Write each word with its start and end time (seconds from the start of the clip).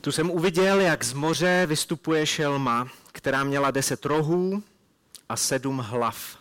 Tu 0.00 0.12
jsem 0.12 0.30
uviděl, 0.30 0.80
jak 0.80 1.04
z 1.04 1.12
moře 1.12 1.66
vystupuje 1.66 2.26
šelma, 2.26 2.88
která 3.12 3.44
měla 3.44 3.70
deset 3.70 4.04
rohů 4.04 4.62
a 5.28 5.36
sedm 5.36 5.78
hlav. 5.78 6.38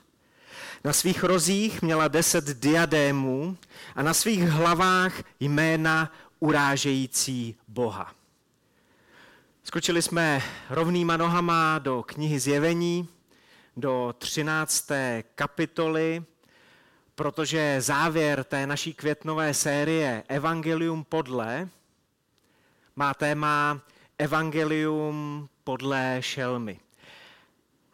Na 0.83 0.93
svých 0.93 1.23
rozích 1.23 1.81
měla 1.81 2.07
deset 2.07 2.45
diadémů 2.45 3.57
a 3.95 4.03
na 4.03 4.13
svých 4.13 4.43
hlavách 4.43 5.13
jména 5.39 6.11
urážející 6.39 7.55
Boha. 7.67 8.13
Skočili 9.63 10.01
jsme 10.01 10.41
rovnýma 10.69 11.17
nohama 11.17 11.79
do 11.79 12.03
knihy 12.03 12.39
Zjevení, 12.39 13.07
do 13.77 14.15
13. 14.17 14.91
kapitoly, 15.35 16.23
protože 17.15 17.75
závěr 17.79 18.43
té 18.43 18.67
naší 18.67 18.93
květnové 18.93 19.53
série 19.53 20.23
Evangelium 20.27 21.03
podle 21.03 21.69
má 22.99 23.13
téma 23.13 23.81
Evangelium 24.17 25.49
podle 25.63 26.17
šelmy. 26.19 26.79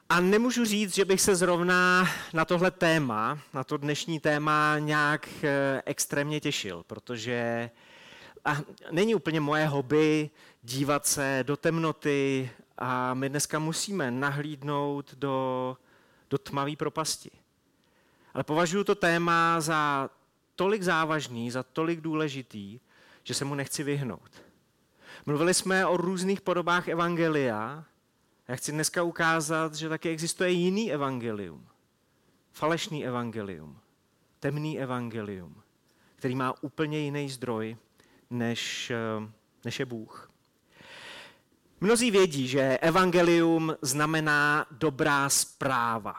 A 0.09 0.19
nemůžu 0.19 0.65
říct, 0.65 0.95
že 0.95 1.05
bych 1.05 1.21
se 1.21 1.35
zrovna 1.35 2.07
na 2.33 2.45
tohle 2.45 2.71
téma, 2.71 3.39
na 3.53 3.63
to 3.63 3.77
dnešní 3.77 4.19
téma 4.19 4.79
nějak 4.79 5.29
eh, 5.43 5.81
extrémně 5.85 6.39
těšil, 6.39 6.83
protože 6.87 7.69
a 8.45 8.57
není 8.91 9.15
úplně 9.15 9.39
moje 9.39 9.65
hobby 9.67 10.29
dívat 10.63 11.05
se 11.05 11.39
do 11.43 11.57
temnoty 11.57 12.49
a 12.77 13.13
my 13.13 13.29
dneska 13.29 13.59
musíme 13.59 14.11
nahlídnout 14.11 15.13
do, 15.13 15.77
do 16.29 16.37
tmavé 16.37 16.75
propasti. 16.75 17.31
Ale 18.33 18.43
považuji 18.43 18.83
to 18.83 18.95
téma 18.95 19.61
za 19.61 20.09
tolik 20.55 20.83
závažný, 20.83 21.51
za 21.51 21.63
tolik 21.63 22.01
důležitý, 22.01 22.79
že 23.23 23.33
se 23.33 23.45
mu 23.45 23.55
nechci 23.55 23.83
vyhnout. 23.83 24.44
Mluvili 25.27 25.53
jsme 25.53 25.85
o 25.85 25.97
různých 25.97 26.41
podobách 26.41 26.87
evangelia. 26.87 27.85
Já 28.47 28.55
chci 28.55 28.71
dneska 28.71 29.03
ukázat, 29.03 29.75
že 29.75 29.89
taky 29.89 30.09
existuje 30.09 30.49
jiný 30.49 30.93
evangelium. 30.93 31.67
Falešný 32.51 33.05
evangelium. 33.05 33.79
Temný 34.39 34.79
evangelium, 34.79 35.55
který 36.15 36.35
má 36.35 36.63
úplně 36.63 36.99
jiný 36.99 37.29
zdroj, 37.29 37.77
než, 38.29 38.91
eh, 38.91 39.31
než 39.65 39.79
je 39.79 39.85
Bůh. 39.85 40.31
Mnozí 41.81 42.11
vědí, 42.11 42.47
že 42.47 42.77
evangelium 42.77 43.75
znamená 43.81 44.65
dobrá 44.71 45.29
zpráva. 45.29 46.15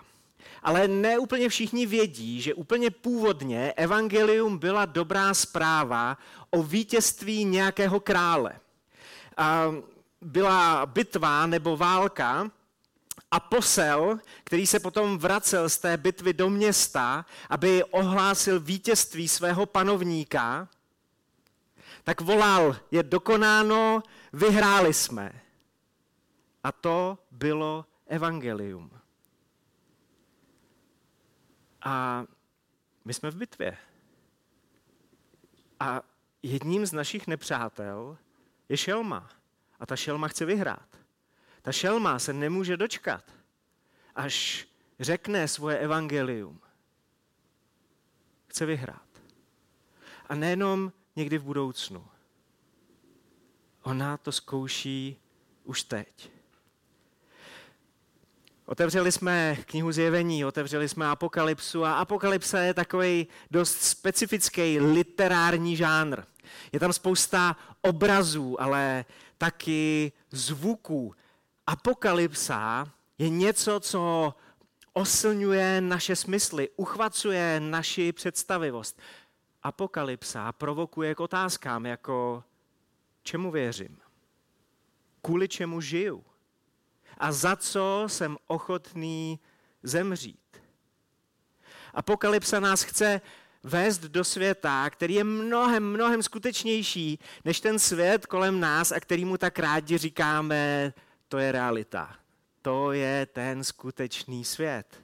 Ale 0.63 0.89
ne 0.89 1.19
úplně 1.19 1.49
všichni 1.49 1.87
vědí, 1.87 2.41
že 2.41 2.55
úplně 2.55 2.91
původně 2.91 3.73
evangelium 3.73 4.59
byla 4.59 4.85
dobrá 4.85 5.35
zpráva 5.35 6.19
o 6.51 6.63
vítězství 6.63 7.45
nějakého 7.45 8.01
krále 8.01 8.61
byla 10.21 10.87
bitva 10.87 11.47
nebo 11.47 11.77
válka 11.77 12.51
a 13.31 13.41
posel, 13.41 14.19
který 14.45 14.67
se 14.67 14.81
potom 14.81 15.19
vracel 15.19 15.69
z 15.69 15.79
té 15.79 15.97
bitvy 15.97 16.33
do 16.33 16.51
města, 16.51 17.27
aby 17.51 17.85
ohlásil 17.85 18.61
vítězství 18.61 19.29
svého 19.29 19.67
panovníka, 19.67 20.69
tak 22.05 22.21
volal, 22.21 22.77
je 22.91 23.03
dokonáno, 23.03 24.03
vyhráli 24.33 24.95
jsme. 24.95 25.43
A 26.65 26.73
to 26.73 27.19
bylo 27.31 27.85
evangelium. 28.07 28.91
A 31.83 32.25
my 33.05 33.15
jsme 33.15 33.31
v 33.31 33.37
bitvě. 33.37 33.77
A 35.81 36.03
jedním 36.43 36.87
z 36.87 36.93
našich 36.93 37.27
nepřátel 37.27 38.19
je 38.69 38.77
šelma. 38.77 39.31
A 39.81 39.87
ta 39.87 39.97
šelma 39.97 40.29
chce 40.29 40.45
vyhrát. 40.45 40.89
Ta 41.63 41.73
šelma 41.73 42.19
se 42.19 42.33
nemůže 42.33 42.77
dočkat, 42.77 43.25
až 44.15 44.67
řekne 45.01 45.49
svoje 45.49 45.79
evangelium. 45.79 46.61
Chce 48.47 48.67
vyhrát. 48.67 49.09
A 50.29 50.35
nejenom 50.35 50.93
někdy 51.17 51.39
v 51.39 51.45
budoucnu. 51.45 52.07
Ona 53.83 54.17
to 54.17 54.33
zkouší 54.33 55.17
už 55.65 55.83
teď. 55.83 56.31
Otevřeli 58.67 59.13
jsme 59.13 59.57
knihu 59.67 59.93
Zjevení, 59.93 60.45
otevřeli 60.45 60.89
jsme 60.89 61.07
Apokalypsu 61.07 61.85
a 61.85 61.99
Apokalypsa 61.99 62.59
je 62.59 62.75
takový 62.75 63.27
dost 63.51 63.81
specifický 63.81 64.81
literární 64.81 65.77
žánr. 65.77 66.23
Je 66.73 66.81
tam 66.81 66.93
spousta 66.93 67.57
obrazů, 67.81 68.61
ale 68.61 69.05
taky 69.39 70.13
zvuků. 70.31 71.15
Apokalypsa 71.67 72.87
je 73.19 73.29
něco, 73.29 73.81
co 73.81 74.35
oslňuje 74.93 75.81
naše 75.81 76.17
smysly, 76.17 76.69
uchvacuje 76.77 77.61
naši 77.61 78.13
představivost. 78.13 79.01
Apokalypsa 79.63 80.53
provokuje 80.53 81.15
k 81.15 81.21
otázkám 81.21 81.87
jako 81.87 82.45
čemu 83.23 83.51
věřím, 83.51 83.99
kvůli 85.23 85.49
čemu 85.49 85.81
žiju 85.81 86.25
a 87.19 87.33
za 87.33 87.57
co 87.57 88.05
jsem 88.07 88.37
ochotný 88.47 89.41
zemřít. 89.83 90.63
Apokalypsa 91.95 92.61
nás 92.61 92.83
chce 92.83 93.21
vést 93.67 93.99
do 93.99 94.25
světa, 94.25 94.91
který 94.91 95.15
je 95.15 95.25
mnohem, 95.25 95.93
mnohem 95.93 96.23
skutečnější 96.23 97.19
než 97.45 97.61
ten 97.61 97.79
svět 97.79 98.27
kolem 98.27 98.61
nás 98.61 98.93
a 98.93 99.01
kterýmu 99.01 99.37
tak 99.37 99.59
rádi 99.59 99.99
říkáme, 99.99 100.93
to 101.29 101.39
je 101.39 101.53
realita. 101.53 102.17
To 102.63 102.93
je 102.93 103.27
ten 103.27 103.65
skutečný 103.65 104.45
svět. 104.45 105.03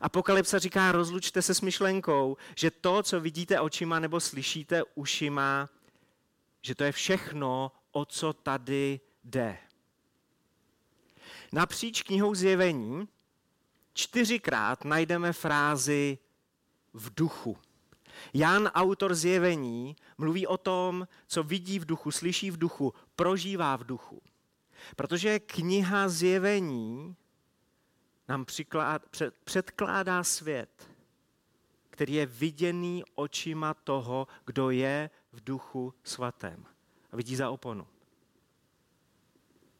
Apokalypsa 0.00 0.58
říká, 0.58 0.92
rozlučte 0.92 1.42
se 1.42 1.54
s 1.54 1.60
myšlenkou, 1.60 2.36
že 2.54 2.70
to, 2.70 3.02
co 3.02 3.20
vidíte 3.20 3.60
očima 3.60 3.98
nebo 3.98 4.20
slyšíte 4.20 4.82
ušima, 4.94 5.68
že 6.62 6.74
to 6.74 6.84
je 6.84 6.92
všechno, 6.92 7.72
o 7.92 8.04
co 8.04 8.32
tady 8.32 9.00
jde. 9.24 9.58
Napříč 11.52 12.02
knihou 12.02 12.34
zjevení 12.34 13.08
čtyřikrát 13.92 14.84
najdeme 14.84 15.32
frázi 15.32 16.18
v 16.94 17.14
duchu. 17.14 17.56
Jan, 18.34 18.66
autor 18.74 19.14
zjevení, 19.14 19.96
mluví 20.18 20.46
o 20.46 20.56
tom, 20.56 21.08
co 21.26 21.42
vidí 21.42 21.78
v 21.78 21.84
duchu, 21.84 22.10
slyší 22.10 22.50
v 22.50 22.56
duchu, 22.56 22.94
prožívá 23.16 23.76
v 23.76 23.84
duchu. 23.84 24.22
Protože 24.96 25.38
kniha 25.38 26.08
zjevení 26.08 27.16
nám 28.28 28.46
předkládá 29.44 30.24
svět, 30.24 30.90
který 31.90 32.14
je 32.14 32.26
viděný 32.26 33.04
očima 33.14 33.74
toho, 33.74 34.26
kdo 34.46 34.70
je 34.70 35.10
v 35.32 35.44
duchu 35.44 35.94
svatém. 36.04 36.66
A 37.12 37.16
vidí 37.16 37.36
za 37.36 37.50
oponu. 37.50 37.86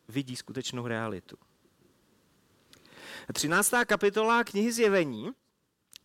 Vidí 0.08 0.36
skutečnou 0.36 0.86
realitu. 0.86 1.36
13. 3.32 3.72
kapitola 3.86 4.44
knihy 4.44 4.72
Zjevení 4.72 5.30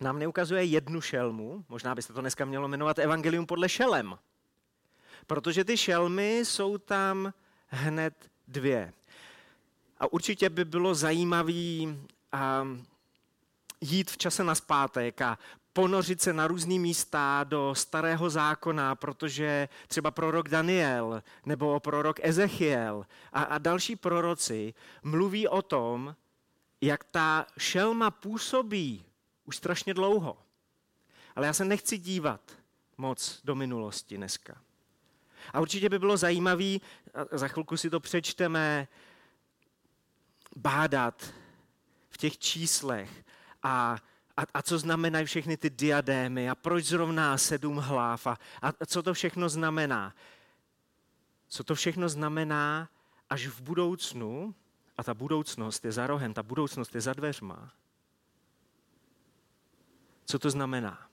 nám 0.03 0.19
neukazuje 0.19 0.63
jednu 0.63 1.01
šelmu, 1.01 1.65
možná 1.69 1.95
byste 1.95 2.13
to 2.13 2.21
dneska 2.21 2.45
mělo 2.45 2.67
jmenovat 2.67 2.99
Evangelium 2.99 3.45
podle 3.45 3.69
šelem, 3.69 4.17
protože 5.27 5.63
ty 5.63 5.77
šelmy 5.77 6.37
jsou 6.37 6.77
tam 6.77 7.33
hned 7.67 8.29
dvě. 8.47 8.93
A 9.99 10.13
určitě 10.13 10.49
by 10.49 10.65
bylo 10.65 10.95
zajímavé 10.95 11.51
jít 13.81 14.11
v 14.11 14.17
čase 14.17 14.43
na 14.43 14.55
zpátek 14.55 15.21
a 15.21 15.37
ponořit 15.73 16.21
se 16.21 16.33
na 16.33 16.47
různý 16.47 16.79
místa 16.79 17.43
do 17.43 17.75
starého 17.75 18.29
zákona, 18.29 18.95
protože 18.95 19.69
třeba 19.87 20.11
prorok 20.11 20.49
Daniel 20.49 21.23
nebo 21.45 21.79
prorok 21.79 22.19
Ezechiel 22.23 23.05
a, 23.33 23.43
a 23.43 23.57
další 23.57 23.95
proroci 23.95 24.73
mluví 25.03 25.47
o 25.47 25.61
tom, 25.61 26.15
jak 26.81 27.03
ta 27.03 27.45
šelma 27.57 28.11
působí 28.11 29.05
už 29.45 29.57
strašně 29.57 29.93
dlouho. 29.93 30.37
Ale 31.35 31.47
já 31.47 31.53
se 31.53 31.65
nechci 31.65 31.97
dívat 31.97 32.51
moc 32.97 33.41
do 33.43 33.55
minulosti 33.55 34.17
dneska. 34.17 34.61
A 35.53 35.59
určitě 35.59 35.89
by 35.89 35.99
bylo 35.99 36.17
zajímavé, 36.17 36.77
za 37.31 37.47
chvilku 37.47 37.77
si 37.77 37.89
to 37.89 37.99
přečteme, 37.99 38.87
bádat 40.55 41.33
v 42.09 42.17
těch 42.17 42.37
číslech 42.37 43.25
a, 43.63 43.97
a, 44.37 44.41
a 44.53 44.61
co 44.61 44.79
znamenají 44.79 45.25
všechny 45.25 45.57
ty 45.57 45.69
diadémy 45.69 46.49
a 46.49 46.55
proč 46.55 46.85
zrovna 46.85 47.37
sedm 47.37 47.77
hlav 47.77 48.27
a, 48.27 48.37
a 48.61 48.85
co 48.85 49.03
to 49.03 49.13
všechno 49.13 49.49
znamená. 49.49 50.15
Co 51.47 51.63
to 51.63 51.75
všechno 51.75 52.09
znamená, 52.09 52.89
až 53.29 53.47
v 53.47 53.61
budoucnu 53.61 54.55
a 54.97 55.03
ta 55.03 55.13
budoucnost 55.13 55.85
je 55.85 55.91
za 55.91 56.07
rohem, 56.07 56.33
ta 56.33 56.43
budoucnost 56.43 56.95
je 56.95 57.01
za 57.01 57.13
dveřma. 57.13 57.73
Co 60.33 60.39
to 60.39 60.49
znamená? 60.49 61.09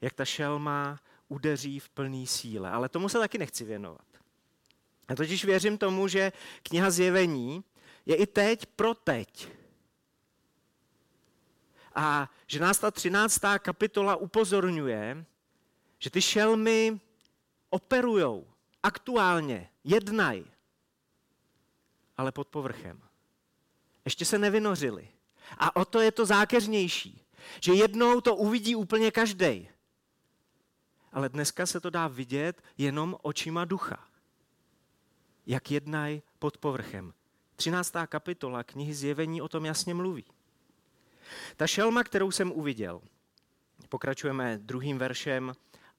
Jak 0.00 0.12
ta 0.12 0.24
šelma 0.24 1.00
udeří 1.28 1.80
v 1.80 1.88
plný 1.88 2.26
síle. 2.26 2.70
Ale 2.70 2.88
tomu 2.88 3.08
se 3.08 3.18
taky 3.18 3.38
nechci 3.38 3.64
věnovat. 3.64 4.06
Já 5.10 5.16
totiž 5.16 5.44
věřím 5.44 5.78
tomu, 5.78 6.08
že 6.08 6.32
kniha 6.62 6.90
Zjevení 6.90 7.64
je 8.06 8.16
i 8.16 8.26
teď 8.26 8.66
pro 8.66 8.94
teď. 8.94 9.48
A 11.94 12.30
že 12.46 12.60
nás 12.60 12.78
ta 12.78 12.90
13. 12.90 13.40
kapitola 13.58 14.16
upozorňuje, 14.16 15.24
že 15.98 16.10
ty 16.10 16.22
šelmy 16.22 17.00
operujou 17.70 18.46
aktuálně, 18.82 19.70
jednají, 19.84 20.46
ale 22.16 22.32
pod 22.32 22.48
povrchem. 22.48 23.02
Ještě 24.04 24.24
se 24.24 24.38
nevynořili. 24.38 25.08
A 25.58 25.76
o 25.76 25.84
to 25.84 26.00
je 26.00 26.12
to 26.12 26.26
zákeřnější, 26.26 27.22
že 27.60 27.72
jednou 27.72 28.20
to 28.20 28.36
uvidí 28.36 28.76
úplně 28.76 29.10
každý. 29.10 29.68
Ale 31.12 31.28
dneska 31.28 31.66
se 31.66 31.80
to 31.80 31.90
dá 31.90 32.08
vidět 32.08 32.62
jenom 32.78 33.16
očima 33.22 33.64
ducha. 33.64 34.08
Jak 35.46 35.70
jednají 35.70 36.22
pod 36.38 36.58
povrchem. 36.58 37.14
13. 37.56 37.92
kapitola 38.06 38.64
knihy 38.64 38.94
Zjevení 38.94 39.42
o 39.42 39.48
tom 39.48 39.64
jasně 39.64 39.94
mluví. 39.94 40.24
Ta 41.56 41.66
šelma, 41.66 42.04
kterou 42.04 42.30
jsem 42.30 42.52
uviděl, 42.52 43.00
pokračujeme 43.88 44.58
druhým 44.58 44.98
veršem 44.98 45.52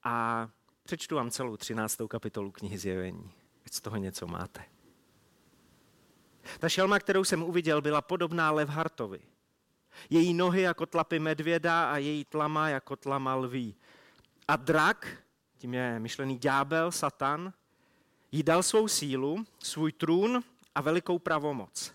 a 0.04 0.50
přečtu 0.84 1.16
vám 1.16 1.32
celou 1.32 1.58
13. 1.58 1.98
kapitolu 2.08 2.52
knihy 2.52 2.78
Zjevení. 2.78 3.32
Ať 3.66 3.74
z 3.74 3.82
toho 3.82 3.98
něco 3.98 4.28
máte. 4.28 4.66
Ta 6.60 6.70
šelma, 6.70 7.00
kterou 7.00 7.24
jsem 7.24 7.44
uviděl, 7.44 7.82
byla 7.82 8.02
podobná 8.02 8.52
Levhartovi. 8.52 9.22
Její 10.10 10.34
nohy 10.34 10.62
jako 10.62 10.86
tlapy 10.86 11.20
medvěda 11.20 11.92
a 11.92 11.98
její 11.98 12.26
tlama 12.26 12.70
jako 12.70 12.96
tlama 12.96 13.36
lví. 13.36 13.76
A 14.48 14.56
drak, 14.56 15.08
tím 15.58 15.74
je 15.74 16.00
myšlený 16.00 16.38
ďábel, 16.38 16.92
satan, 16.92 17.54
jí 18.32 18.44
dal 18.44 18.64
svou 18.64 18.88
sílu, 18.88 19.46
svůj 19.60 19.92
trůn 19.92 20.44
a 20.76 20.82
velikou 20.82 21.20
pravomoc. 21.20 21.94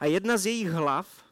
A 0.00 0.06
jedna 0.06 0.36
z 0.36 0.46
jejich 0.46 0.70
hlav, 0.70 1.26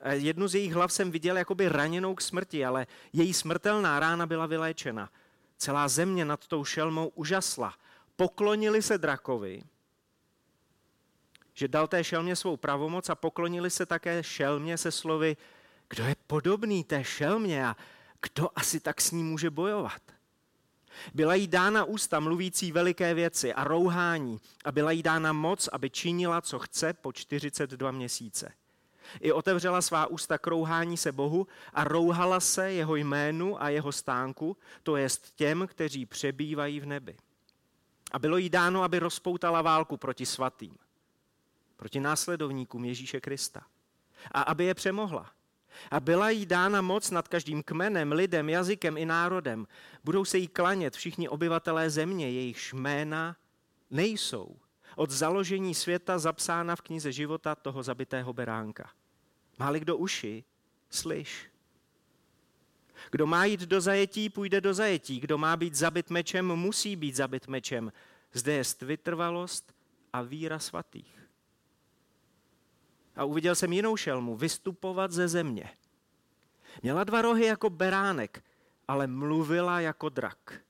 a 0.00 0.12
jednu 0.12 0.48
z 0.48 0.54
jejich 0.54 0.72
hlav 0.72 0.92
jsem 0.92 1.10
viděl 1.10 1.38
jakoby 1.38 1.68
raněnou 1.68 2.14
k 2.14 2.20
smrti, 2.20 2.64
ale 2.64 2.86
její 3.12 3.34
smrtelná 3.34 4.00
rána 4.00 4.26
byla 4.26 4.46
vyléčena. 4.46 5.10
Celá 5.56 5.88
země 5.88 6.24
nad 6.24 6.46
tou 6.46 6.64
šelmou 6.64 7.08
užasla. 7.08 7.74
Poklonili 8.16 8.82
se 8.82 8.98
drakovi, 8.98 9.62
že 11.58 11.68
dal 11.68 11.88
té 11.88 12.04
šelmě 12.04 12.36
svou 12.36 12.56
pravomoc 12.56 13.08
a 13.10 13.14
poklonili 13.14 13.70
se 13.70 13.86
také 13.86 14.22
šelmě 14.22 14.78
se 14.78 14.92
slovy, 14.92 15.36
kdo 15.88 16.04
je 16.04 16.16
podobný 16.26 16.84
té 16.84 17.04
šelmě 17.04 17.66
a 17.66 17.76
kdo 18.22 18.48
asi 18.54 18.80
tak 18.80 19.00
s 19.00 19.10
ní 19.10 19.22
může 19.22 19.50
bojovat. 19.50 20.02
Byla 21.14 21.34
jí 21.34 21.48
dána 21.48 21.84
ústa 21.84 22.20
mluvící 22.20 22.72
veliké 22.72 23.14
věci 23.14 23.54
a 23.54 23.64
rouhání 23.64 24.40
a 24.64 24.72
byla 24.72 24.90
jí 24.90 25.02
dána 25.02 25.32
moc, 25.32 25.68
aby 25.68 25.90
činila, 25.90 26.40
co 26.40 26.58
chce 26.58 26.92
po 26.92 27.12
42 27.12 27.90
měsíce. 27.90 28.52
I 29.20 29.32
otevřela 29.32 29.82
svá 29.82 30.06
ústa 30.06 30.38
k 30.38 30.46
rouhání 30.46 30.96
se 30.96 31.12
Bohu 31.12 31.46
a 31.74 31.84
rouhala 31.84 32.40
se 32.40 32.72
jeho 32.72 32.96
jménu 32.96 33.62
a 33.62 33.68
jeho 33.68 33.92
stánku, 33.92 34.56
to 34.82 34.96
jest 34.96 35.34
těm, 35.36 35.66
kteří 35.66 36.06
přebývají 36.06 36.80
v 36.80 36.86
nebi. 36.86 37.16
A 38.12 38.18
bylo 38.18 38.36
jí 38.36 38.48
dáno, 38.48 38.82
aby 38.82 38.98
rozpoutala 38.98 39.62
válku 39.62 39.96
proti 39.96 40.26
svatým, 40.26 40.74
proti 41.78 42.00
následovníkům 42.00 42.84
Ježíše 42.84 43.20
Krista. 43.20 43.66
A 44.30 44.42
aby 44.42 44.64
je 44.64 44.74
přemohla. 44.74 45.30
A 45.90 46.00
byla 46.00 46.30
jí 46.30 46.46
dána 46.46 46.82
moc 46.82 47.10
nad 47.10 47.28
každým 47.28 47.62
kmenem, 47.62 48.12
lidem, 48.12 48.48
jazykem 48.48 48.96
i 48.96 49.06
národem. 49.06 49.66
Budou 50.04 50.24
se 50.24 50.38
jí 50.38 50.48
klanět 50.48 50.96
všichni 50.96 51.28
obyvatelé 51.28 51.90
země, 51.90 52.30
jejichž 52.30 52.72
jména 52.72 53.36
nejsou 53.90 54.56
od 54.96 55.10
založení 55.10 55.74
světa 55.74 56.18
zapsána 56.18 56.76
v 56.76 56.80
knize 56.80 57.12
života 57.12 57.54
toho 57.54 57.82
zabitého 57.82 58.32
beránka. 58.32 58.90
Máli 59.58 59.80
kdo 59.80 59.96
uši, 59.96 60.44
slyš. 60.90 61.50
Kdo 63.10 63.26
má 63.26 63.44
jít 63.44 63.60
do 63.60 63.80
zajetí, 63.80 64.28
půjde 64.28 64.60
do 64.60 64.74
zajetí. 64.74 65.20
Kdo 65.20 65.38
má 65.38 65.56
být 65.56 65.74
zabit 65.74 66.10
mečem, 66.10 66.46
musí 66.46 66.96
být 66.96 67.16
zabit 67.16 67.48
mečem. 67.48 67.92
Zde 68.32 68.52
je 68.52 68.62
vytrvalost 68.82 69.74
a 70.12 70.22
víra 70.22 70.58
svatých. 70.58 71.17
A 73.18 73.24
uviděl 73.24 73.54
jsem 73.54 73.72
jinou 73.72 73.96
šelmu 73.96 74.36
vystupovat 74.36 75.12
ze 75.12 75.28
země. 75.28 75.70
Měla 76.82 77.04
dva 77.04 77.22
rohy 77.22 77.46
jako 77.46 77.70
beránek, 77.70 78.44
ale 78.88 79.06
mluvila 79.06 79.80
jako 79.80 80.08
drak 80.08 80.60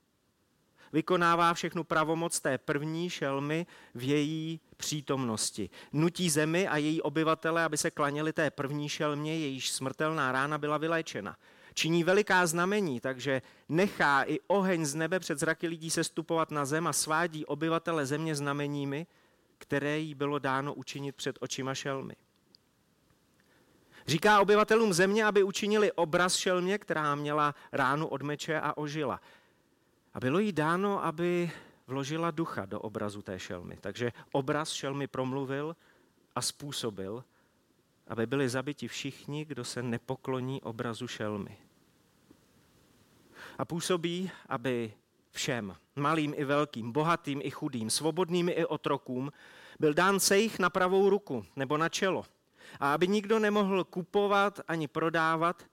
vykonává 0.93 1.53
všechnu 1.53 1.83
pravomoc 1.83 2.39
té 2.39 2.57
první 2.57 3.09
šelmy 3.09 3.65
v 3.95 4.03
její 4.03 4.59
přítomnosti. 4.77 5.69
Nutí 5.93 6.29
zemi 6.29 6.67
a 6.67 6.77
její 6.77 7.01
obyvatele, 7.01 7.63
aby 7.63 7.77
se 7.77 7.91
klaněli 7.91 8.33
té 8.33 8.51
první 8.51 8.89
šelmě, 8.89 9.39
jejíž 9.39 9.71
smrtelná 9.71 10.31
rána 10.31 10.57
byla 10.57 10.77
vyléčena. 10.77 11.37
Činí 11.73 12.03
veliká 12.03 12.47
znamení, 12.47 12.99
takže 12.99 13.41
nechá 13.69 14.23
i 14.23 14.39
oheň 14.47 14.85
z 14.85 14.95
nebe 14.95 15.19
před 15.19 15.39
zraky 15.39 15.67
lidí 15.67 15.89
sestupovat 15.89 16.51
na 16.51 16.65
zem 16.65 16.87
a 16.87 16.93
svádí 16.93 17.45
obyvatele 17.45 18.05
země 18.05 18.35
znameními, 18.35 19.07
které 19.57 19.99
jí 19.99 20.15
bylo 20.15 20.39
dáno 20.39 20.73
učinit 20.73 21.15
před 21.15 21.37
očima 21.39 21.75
šelmy. 21.75 22.13
Říká 24.09 24.41
obyvatelům 24.41 24.93
země, 24.93 25.25
aby 25.25 25.43
učinili 25.43 25.91
obraz 25.91 26.35
šelmě, 26.35 26.77
která 26.77 27.15
měla 27.15 27.55
ránu 27.71 28.07
od 28.07 28.21
meče 28.21 28.59
a 28.59 28.77
ožila. 28.77 29.21
A 30.13 30.19
bylo 30.19 30.39
jí 30.39 30.51
dáno, 30.51 31.05
aby 31.05 31.51
vložila 31.87 32.31
ducha 32.31 32.65
do 32.65 32.79
obrazu 32.79 33.21
té 33.21 33.39
šelmy. 33.39 33.77
Takže 33.81 34.11
obraz 34.31 34.71
šelmy 34.71 35.07
promluvil 35.07 35.75
a 36.35 36.41
způsobil, 36.41 37.23
aby 38.07 38.25
byli 38.25 38.49
zabiti 38.49 38.87
všichni, 38.87 39.45
kdo 39.45 39.65
se 39.65 39.83
nepokloní 39.83 40.61
obrazu 40.61 41.07
šelmy. 41.07 41.57
A 43.57 43.65
působí, 43.65 44.31
aby 44.47 44.93
všem, 45.31 45.75
malým 45.95 46.33
i 46.37 46.45
velkým, 46.45 46.91
bohatým 46.91 47.41
i 47.43 47.51
chudým, 47.51 47.89
svobodným 47.89 48.49
i 48.49 48.65
otrokům, 48.65 49.31
byl 49.79 49.93
dán 49.93 50.19
sejch 50.19 50.59
na 50.59 50.69
pravou 50.69 51.09
ruku 51.09 51.45
nebo 51.55 51.77
na 51.77 51.89
čelo. 51.89 52.25
A 52.79 52.93
aby 52.93 53.07
nikdo 53.07 53.39
nemohl 53.39 53.83
kupovat 53.83 54.59
ani 54.67 54.87
prodávat, 54.87 55.63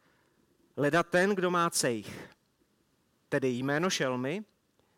leda 0.77 1.03
ten, 1.03 1.35
kdo 1.35 1.51
má 1.51 1.71
cejch 1.71 2.37
tedy 3.29 3.49
jméno 3.49 3.91
šelmy, 3.91 4.45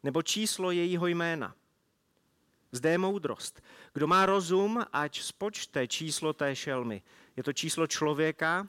nebo 0.03 0.23
číslo 0.23 0.71
jejího 0.71 1.07
jména. 1.07 1.55
Zde 2.73 2.91
je 2.91 2.99
moudrost. 2.99 3.63
Kdo 3.93 4.07
má 4.07 4.27
rozum, 4.27 4.85
ať 4.93 5.23
spočte 5.23 5.89
číslo 5.89 6.33
té 6.33 6.57
šelmy. 6.57 7.03
Je 7.37 7.43
to 7.43 7.53
číslo 7.53 7.87
člověka 7.87 8.69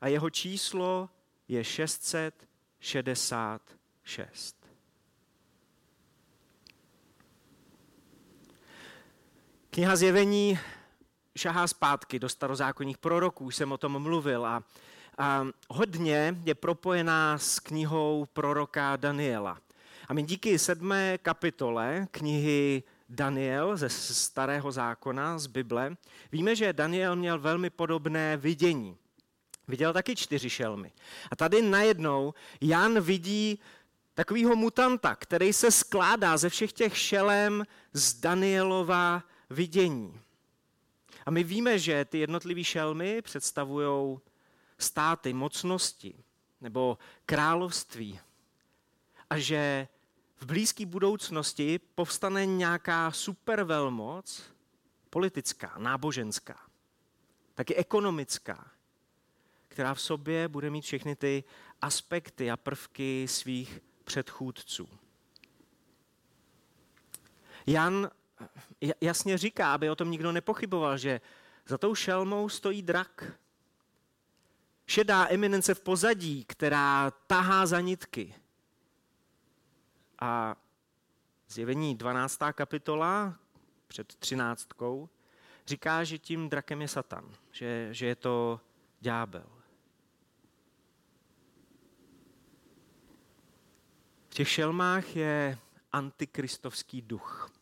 a 0.00 0.08
jeho 0.08 0.30
číslo 0.30 1.10
je 1.48 1.64
666. 1.64 4.56
Kniha 9.70 9.96
Zjevení 9.96 10.58
šahá 11.38 11.66
zpátky 11.66 12.18
do 12.18 12.28
starozákonních 12.28 12.98
proroků, 12.98 13.44
už 13.44 13.56
jsem 13.56 13.72
o 13.72 13.78
tom 13.78 13.98
mluvil 14.02 14.46
a 14.46 14.62
a 15.18 15.46
hodně 15.68 16.36
je 16.44 16.54
propojená 16.54 17.38
s 17.38 17.58
knihou 17.58 18.26
proroka 18.32 18.96
Daniela. 18.96 19.58
A 20.08 20.14
my 20.14 20.22
díky 20.22 20.58
sedmé 20.58 21.18
kapitole 21.18 22.06
knihy 22.10 22.82
Daniel 23.08 23.76
ze 23.76 23.88
starého 23.88 24.72
zákona, 24.72 25.38
z 25.38 25.46
Bible, 25.46 25.96
víme, 26.32 26.56
že 26.56 26.72
Daniel 26.72 27.16
měl 27.16 27.38
velmi 27.38 27.70
podobné 27.70 28.36
vidění. 28.36 28.96
Viděl 29.68 29.92
taky 29.92 30.16
čtyři 30.16 30.50
šelmy. 30.50 30.92
A 31.30 31.36
tady 31.36 31.62
najednou 31.62 32.34
Jan 32.60 33.00
vidí 33.00 33.60
takového 34.14 34.56
mutanta, 34.56 35.16
který 35.16 35.52
se 35.52 35.70
skládá 35.70 36.36
ze 36.36 36.48
všech 36.48 36.72
těch 36.72 36.98
šelem 36.98 37.64
z 37.92 38.14
Danielova 38.14 39.22
vidění. 39.50 40.20
A 41.28 41.30
my 41.30 41.44
víme, 41.44 41.78
že 41.78 42.04
ty 42.04 42.18
jednotlivé 42.18 42.64
šelmy 42.64 43.22
představují 43.22 44.18
státy, 44.78 45.32
mocnosti 45.32 46.24
nebo 46.60 46.98
království 47.26 48.20
a 49.30 49.38
že 49.38 49.88
v 50.36 50.46
blízké 50.46 50.86
budoucnosti 50.86 51.78
povstane 51.78 52.46
nějaká 52.46 53.10
supervelmoc, 53.10 54.42
politická, 55.10 55.74
náboženská, 55.78 56.60
taky 57.54 57.74
ekonomická, 57.74 58.70
která 59.68 59.94
v 59.94 60.00
sobě 60.00 60.48
bude 60.48 60.70
mít 60.70 60.82
všechny 60.82 61.16
ty 61.16 61.44
aspekty 61.82 62.50
a 62.50 62.56
prvky 62.56 63.26
svých 63.28 63.80
předchůdců. 64.04 64.88
Jan 67.66 68.10
jasně 69.00 69.38
říká, 69.38 69.74
aby 69.74 69.90
o 69.90 69.96
tom 69.96 70.10
nikdo 70.10 70.32
nepochyboval, 70.32 70.98
že 70.98 71.20
za 71.66 71.78
tou 71.78 71.94
šelmou 71.94 72.48
stojí 72.48 72.82
drak, 72.82 73.24
šedá 74.86 75.26
eminence 75.30 75.74
v 75.74 75.80
pozadí, 75.80 76.44
která 76.44 77.10
tahá 77.10 77.66
za 77.66 77.80
nitky. 77.80 78.34
A 80.20 80.56
zjevení 81.48 81.94
12. 81.94 82.38
kapitola, 82.52 83.34
před 83.86 84.14
třináctkou, 84.14 85.08
říká, 85.66 86.04
že 86.04 86.18
tím 86.18 86.48
drakem 86.48 86.82
je 86.82 86.88
Satan, 86.88 87.34
že, 87.52 87.88
že 87.90 88.06
je 88.06 88.14
to 88.16 88.60
ďábel. 89.00 89.46
V 94.28 94.34
těch 94.34 94.48
šelmách 94.48 95.16
je 95.16 95.58
antikristovský 95.92 97.02
duch. 97.02 97.57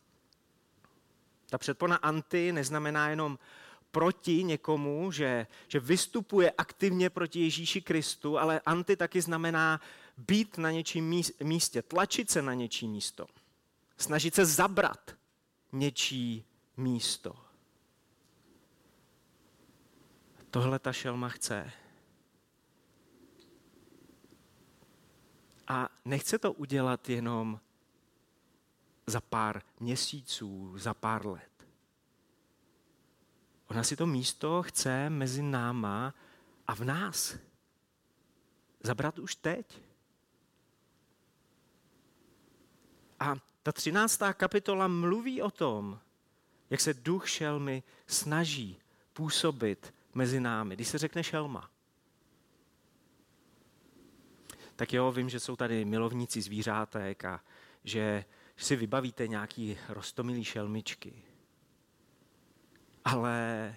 Ta 1.49 1.57
předpona 1.57 1.95
anti 1.95 2.51
neznamená 2.51 3.09
jenom 3.09 3.39
proti 3.91 4.43
někomu, 4.43 5.11
že, 5.11 5.47
že 5.67 5.79
vystupuje 5.79 6.51
aktivně 6.51 7.09
proti 7.09 7.39
Ježíši 7.39 7.81
Kristu, 7.81 8.37
ale 8.37 8.61
anti 8.65 8.95
taky 8.95 9.21
znamená 9.21 9.81
být 10.17 10.57
na 10.57 10.71
něčím 10.71 11.21
místě, 11.43 11.81
tlačit 11.81 12.29
se 12.29 12.41
na 12.41 12.53
něčí 12.53 12.87
místo, 12.87 13.27
snažit 13.97 14.35
se 14.35 14.45
zabrat 14.45 15.15
něčí 15.71 16.45
místo. 16.77 17.35
Tohle 20.49 20.79
ta 20.79 20.93
šelma 20.93 21.29
chce. 21.29 21.71
A 25.67 25.89
nechce 26.05 26.39
to 26.39 26.53
udělat 26.53 27.09
jenom 27.09 27.59
za 29.07 29.21
pár 29.21 29.61
měsíců, 29.79 30.73
za 30.77 30.93
pár 30.93 31.25
let. 31.25 31.67
Ona 33.67 33.83
si 33.83 33.95
to 33.95 34.05
místo 34.05 34.63
chce 34.63 35.09
mezi 35.09 35.41
náma 35.41 36.13
a 36.67 36.75
v 36.75 36.81
nás. 36.81 37.37
Zabrat 38.79 39.19
už 39.19 39.35
teď. 39.35 39.81
A 43.19 43.35
ta 43.63 43.71
třináctá 43.71 44.33
kapitola 44.33 44.87
mluví 44.87 45.41
o 45.41 45.51
tom, 45.51 45.99
jak 46.69 46.81
se 46.81 46.93
duch 46.93 47.29
šelmy 47.29 47.83
snaží 48.07 48.79
působit 49.13 49.93
mezi 50.13 50.39
námi. 50.39 50.75
Když 50.75 50.87
se 50.87 50.97
řekne 50.97 51.23
šelma, 51.23 51.69
tak 54.75 54.93
jo, 54.93 55.11
vím, 55.11 55.29
že 55.29 55.39
jsou 55.39 55.55
tady 55.55 55.85
milovníci 55.85 56.41
zvířátek 56.41 57.25
a 57.25 57.43
že 57.83 58.25
si 58.57 58.75
vybavíte 58.75 59.27
nějaký 59.27 59.77
rostomilý 59.89 60.43
šelmičky. 60.43 61.23
Ale 63.05 63.75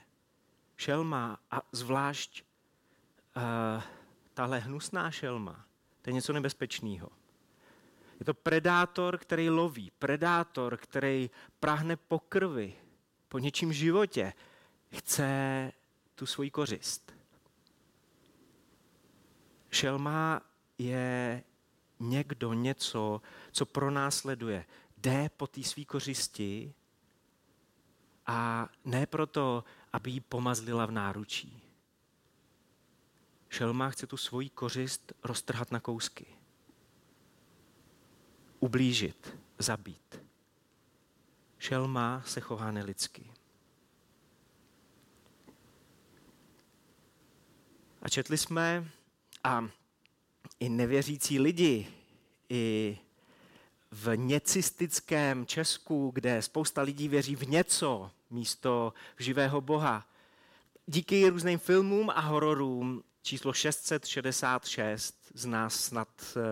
šelma 0.77 1.39
a 1.51 1.63
zvlášť 1.73 2.43
uh, 3.37 3.83
tahle 4.35 4.59
hnusná 4.59 5.11
šelma, 5.11 5.67
to 6.03 6.11
je 6.11 6.15
něco 6.15 6.33
nebezpečného. 6.33 7.09
Je 8.21 8.25
to 8.25 8.35
predátor, 8.35 9.19
který 9.19 9.51
loví, 9.51 9.93
predátor, 9.99 10.77
který 10.77 11.31
prahne 11.61 11.97
po 11.97 12.19
krvi, 12.19 12.75
po 13.29 13.39
něčím 13.39 13.73
životě, 13.73 14.33
chce 14.93 15.73
tu 16.15 16.27
svoji 16.27 16.51
kořist. 16.51 17.15
Šelma 19.71 20.41
je 20.79 21.43
někdo, 22.01 22.53
něco, 22.53 23.21
co 23.53 23.67
pro 23.67 23.91
nás 23.91 24.17
sleduje. 24.17 24.65
Jde 24.97 25.31
po 25.37 25.47
té 25.47 25.63
svý 25.63 25.85
kořisti 25.85 26.75
a 28.27 28.69
ne 28.85 29.07
proto, 29.07 29.65
aby 29.93 30.11
ji 30.11 30.21
pomazlila 30.21 30.87
v 30.87 30.91
náručí. 30.91 31.63
Šelma 33.49 33.91
chce 33.91 34.07
tu 34.07 34.17
svoji 34.17 34.51
kořist 34.51 35.13
roztrhat 35.25 35.71
na 35.71 35.81
kousky. 35.81 36.27
Ublížit, 38.61 39.37
zabít. 39.59 40.23
Šelma 41.59 42.23
se 42.27 42.41
chová 42.41 42.71
nelidsky. 42.71 43.33
A 48.03 48.09
četli 48.09 48.39
jsme, 48.39 48.91
a 49.45 49.69
i 50.61 50.69
nevěřící 50.69 51.41
lidi, 51.41 51.93
i 52.49 52.99
v 53.91 54.17
něcistickém 54.17 55.47
Česku, 55.47 56.11
kde 56.15 56.43
spousta 56.43 56.83
lidí 56.83 57.09
věří 57.09 57.37
v 57.37 57.49
něco 57.49 58.11
místo 58.31 58.93
živého 59.19 59.61
Boha. 59.61 60.07
Díky 60.87 61.29
různým 61.29 61.59
filmům 61.59 62.11
a 62.11 62.21
hororům 62.21 63.03
číslo 63.23 63.53
666 63.53 65.33
z 65.35 65.47
nás 65.47 65.85
snad 65.85 66.37
uh, 66.37 66.43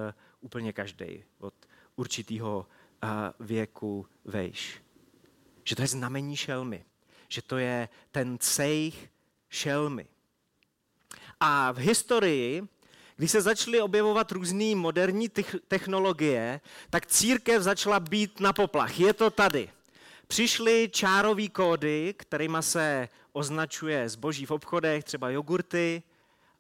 úplně 0.41 0.73
každý 0.73 1.25
od 1.39 1.55
určitého 1.97 2.67
uh, 3.03 3.47
věku 3.47 4.07
vejš. 4.25 4.83
Že 5.65 5.77
to 5.77 5.83
je 5.83 5.89
znamení 5.89 6.37
šelmy. 6.37 6.85
Že 7.29 7.43
to 7.43 7.59
je 7.59 7.89
ten 8.11 8.39
cejch 8.39 9.11
šelmy. 9.49 10.07
A 11.41 11.73
v 11.73 11.77
historii 11.77 12.63
když 13.19 13.31
se 13.31 13.43
začaly 13.43 13.81
objevovat 13.81 14.33
různé 14.33 14.75
moderní 14.75 15.29
technologie, 15.69 16.61
tak 16.91 17.07
církev 17.07 17.63
začala 17.63 18.01
být 18.01 18.41
na 18.41 18.53
poplach. 18.53 19.01
Je 19.01 19.13
to 19.13 19.31
tady. 19.31 19.71
Přišly 20.27 20.89
čárové 20.93 21.49
kódy, 21.49 22.15
kterými 22.19 22.59
se 22.61 23.09
označuje 23.33 24.09
zboží 24.09 24.47
v 24.47 24.51
obchodech, 24.51 25.05
třeba 25.05 25.31
jogurty, 25.31 26.03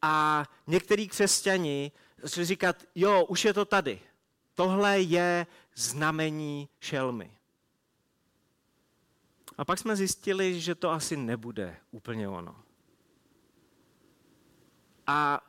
a 0.03 0.45
některý 0.67 1.09
křesťani 1.09 1.93
začali 2.23 2.47
říkat, 2.47 2.85
jo, 2.95 3.25
už 3.25 3.45
je 3.45 3.55
to 3.55 3.65
tady. 3.65 4.01
Tohle 4.55 5.01
je 5.01 5.47
znamení 5.75 6.69
šelmy. 6.81 7.31
A 9.59 9.65
pak 9.65 9.79
jsme 9.79 9.97
zjistili, 9.97 10.61
že 10.61 10.75
to 10.75 10.91
asi 10.91 11.17
nebude 11.17 11.77
úplně 11.91 12.29
ono. 12.29 12.57
A 15.07 15.48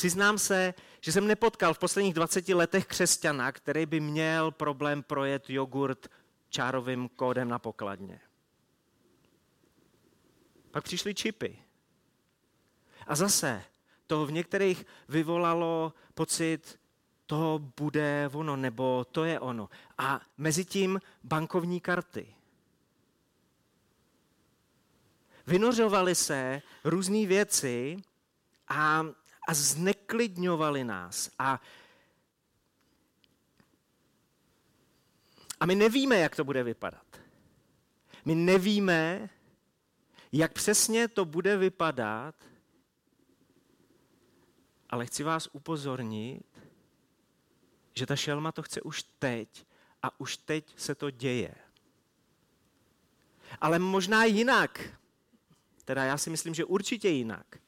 Přiznám 0.00 0.38
se, 0.38 0.74
že 1.00 1.12
jsem 1.12 1.26
nepotkal 1.26 1.74
v 1.74 1.78
posledních 1.78 2.14
20 2.14 2.48
letech 2.48 2.86
křesťana, 2.86 3.52
který 3.52 3.86
by 3.86 4.00
měl 4.00 4.50
problém 4.50 5.02
projet 5.02 5.50
jogurt 5.50 6.08
čárovým 6.48 7.08
kódem 7.08 7.48
na 7.48 7.58
pokladně. 7.58 8.20
Pak 10.70 10.84
přišly 10.84 11.14
čipy. 11.14 11.58
A 13.06 13.14
zase 13.14 13.64
to 14.06 14.26
v 14.26 14.32
některých 14.32 14.86
vyvolalo 15.08 15.92
pocit, 16.14 16.80
to 17.26 17.60
bude 17.76 18.30
ono, 18.32 18.56
nebo 18.56 19.04
to 19.12 19.24
je 19.24 19.40
ono. 19.40 19.68
A 19.98 20.20
mezi 20.38 20.64
tím 20.64 21.00
bankovní 21.24 21.80
karty. 21.80 22.34
Vynořovaly 25.46 26.14
se 26.14 26.62
různé 26.84 27.26
věci 27.26 27.96
a 28.68 29.04
a 29.50 29.54
zneklidňovali 29.54 30.84
nás. 30.84 31.30
A, 31.38 31.60
a 35.60 35.66
my 35.66 35.74
nevíme, 35.74 36.18
jak 36.18 36.36
to 36.36 36.44
bude 36.44 36.62
vypadat. 36.62 37.06
My 38.24 38.34
nevíme, 38.34 39.30
jak 40.32 40.52
přesně 40.52 41.08
to 41.08 41.24
bude 41.24 41.56
vypadat, 41.56 42.34
ale 44.90 45.06
chci 45.06 45.22
vás 45.22 45.48
upozornit, 45.52 46.46
že 47.94 48.06
ta 48.06 48.16
šelma 48.16 48.52
to 48.52 48.62
chce 48.62 48.82
už 48.82 49.02
teď 49.02 49.66
a 50.02 50.20
už 50.20 50.36
teď 50.36 50.74
se 50.76 50.94
to 50.94 51.10
děje. 51.10 51.54
Ale 53.60 53.78
možná 53.78 54.24
jinak. 54.24 54.98
Teda 55.84 56.04
já 56.04 56.18
si 56.18 56.30
myslím, 56.30 56.54
že 56.54 56.64
určitě 56.64 57.08
jinak 57.08 57.60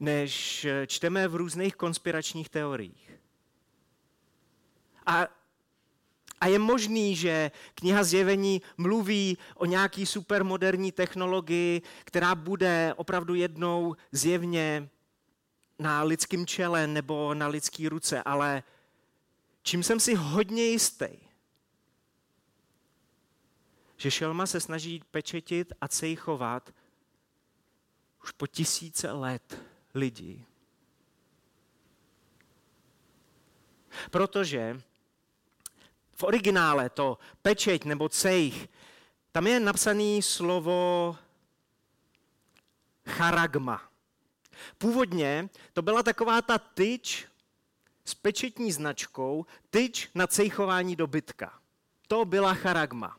než 0.00 0.66
čteme 0.86 1.28
v 1.28 1.34
různých 1.34 1.76
konspiračních 1.76 2.48
teoriích. 2.48 3.10
A, 5.06 5.26
a 6.40 6.46
je 6.46 6.58
možný, 6.58 7.16
že 7.16 7.50
kniha 7.74 8.04
Zjevení 8.04 8.62
mluví 8.76 9.38
o 9.54 9.66
nějaký 9.66 10.06
supermoderní 10.06 10.92
technologii, 10.92 11.82
která 12.04 12.34
bude 12.34 12.94
opravdu 12.96 13.34
jednou 13.34 13.96
zjevně 14.12 14.88
na 15.78 16.02
lidském 16.02 16.46
čele 16.46 16.86
nebo 16.86 17.34
na 17.34 17.46
lidské 17.46 17.88
ruce, 17.88 18.22
ale 18.22 18.62
čím 19.62 19.82
jsem 19.82 20.00
si 20.00 20.14
hodně 20.14 20.62
jistý, 20.62 21.08
že 23.96 24.10
šelma 24.10 24.46
se 24.46 24.60
snaží 24.60 25.02
pečetit 25.10 25.72
a 25.80 25.88
cejchovat 25.88 26.74
už 28.22 28.30
po 28.30 28.46
tisíce 28.46 29.12
let 29.12 29.70
lidí. 29.94 30.46
Protože 34.10 34.80
v 36.12 36.22
originále 36.22 36.90
to 36.90 37.18
pečeť 37.42 37.84
nebo 37.84 38.08
cejch, 38.08 38.68
tam 39.32 39.46
je 39.46 39.60
napsané 39.60 40.22
slovo 40.22 41.16
charagma. 43.06 43.90
Původně 44.78 45.48
to 45.72 45.82
byla 45.82 46.02
taková 46.02 46.42
ta 46.42 46.58
tyč 46.58 47.26
s 48.04 48.14
pečetní 48.14 48.72
značkou, 48.72 49.46
tyč 49.70 50.08
na 50.14 50.26
cejchování 50.26 50.96
dobytka. 50.96 51.60
To 52.08 52.24
byla 52.24 52.54
charagma. 52.54 53.16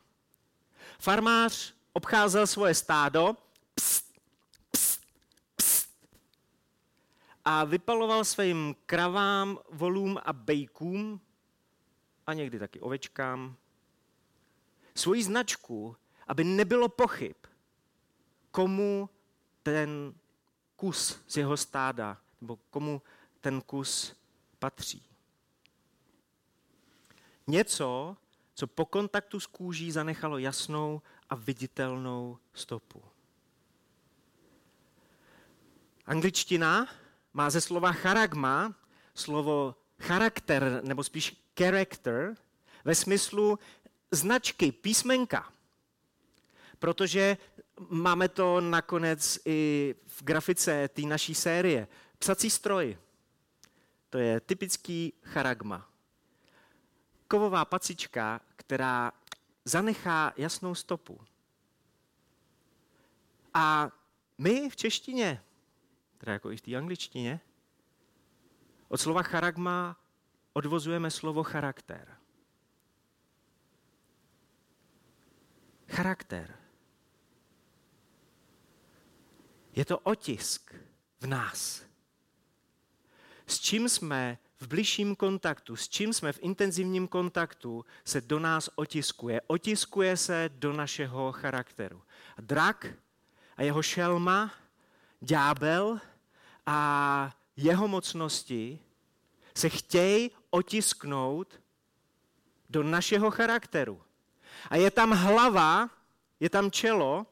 farmář 0.98 1.74
obcházel 1.92 2.46
svoje 2.46 2.74
stádo 2.74 3.36
a 7.44 7.64
vypaloval 7.64 8.24
svým 8.24 8.76
kravám, 8.86 9.58
volům 9.70 10.18
a 10.24 10.32
bejkům 10.32 11.20
a 12.26 12.32
někdy 12.32 12.58
taky 12.58 12.80
ovečkám 12.80 13.56
svoji 14.94 15.22
značku, 15.22 15.96
aby 16.26 16.44
nebylo 16.44 16.88
pochyb, 16.88 17.36
komu 18.50 19.10
ten 19.62 20.14
kus 20.76 21.22
z 21.26 21.36
jeho 21.36 21.56
stáda, 21.56 22.18
nebo 22.40 22.56
komu 22.56 23.02
ten 23.40 23.60
kus 23.60 24.16
patří. 24.58 25.02
Něco, 27.46 28.16
co 28.54 28.66
po 28.66 28.86
kontaktu 28.86 29.40
s 29.40 29.46
kůží 29.46 29.92
zanechalo 29.92 30.38
jasnou 30.38 31.02
a 31.30 31.34
viditelnou 31.34 32.38
stopu. 32.54 33.02
Angličtina 36.06 36.88
má 37.34 37.50
ze 37.50 37.60
slova 37.60 37.92
charagma 37.92 38.74
slovo 39.14 39.74
charakter, 40.00 40.80
nebo 40.84 41.04
spíš 41.04 41.36
character, 41.58 42.36
ve 42.84 42.94
smyslu 42.94 43.58
značky, 44.10 44.72
písmenka. 44.72 45.52
Protože 46.78 47.36
máme 47.88 48.28
to 48.28 48.60
nakonec 48.60 49.38
i 49.44 49.94
v 50.06 50.22
grafice 50.22 50.88
té 50.88 51.02
naší 51.02 51.34
série. 51.34 51.88
Psací 52.18 52.50
stroj. 52.50 52.98
To 54.10 54.18
je 54.18 54.40
typický 54.40 55.12
charagma. 55.22 55.88
Kovová 57.28 57.64
pacička, 57.64 58.40
která 58.56 59.12
zanechá 59.64 60.32
jasnou 60.36 60.74
stopu. 60.74 61.20
A 63.54 63.90
my 64.38 64.70
v 64.70 64.76
češtině, 64.76 65.42
teda 66.22 66.32
jako 66.32 66.50
i 66.50 66.56
v 66.56 66.60
té 66.60 66.76
angličtině, 66.76 67.40
od 68.88 69.00
slova 69.00 69.22
charagma 69.22 69.96
odvozujeme 70.52 71.10
slovo 71.10 71.42
charakter. 71.42 72.16
Charakter. 75.88 76.56
Je 79.72 79.84
to 79.84 79.98
otisk 79.98 80.74
v 81.20 81.26
nás. 81.26 81.82
S 83.46 83.60
čím 83.60 83.88
jsme 83.88 84.38
v 84.56 84.66
bližším 84.66 85.16
kontaktu, 85.16 85.76
s 85.76 85.88
čím 85.88 86.12
jsme 86.12 86.32
v 86.32 86.42
intenzivním 86.42 87.08
kontaktu, 87.08 87.84
se 88.04 88.20
do 88.20 88.38
nás 88.38 88.70
otiskuje. 88.74 89.40
Otiskuje 89.46 90.16
se 90.16 90.50
do 90.54 90.72
našeho 90.72 91.32
charakteru. 91.32 92.02
A 92.36 92.40
drak 92.40 92.86
a 93.56 93.62
jeho 93.62 93.82
šelma, 93.82 94.54
ďábel 95.20 96.00
a 96.66 97.36
jeho 97.56 97.88
mocnosti 97.88 98.78
se 99.56 99.68
chtějí 99.68 100.30
otisknout 100.50 101.60
do 102.70 102.82
našeho 102.82 103.30
charakteru. 103.30 104.02
A 104.70 104.76
je 104.76 104.90
tam 104.90 105.10
hlava, 105.10 105.90
je 106.40 106.50
tam 106.50 106.70
čelo, 106.70 107.26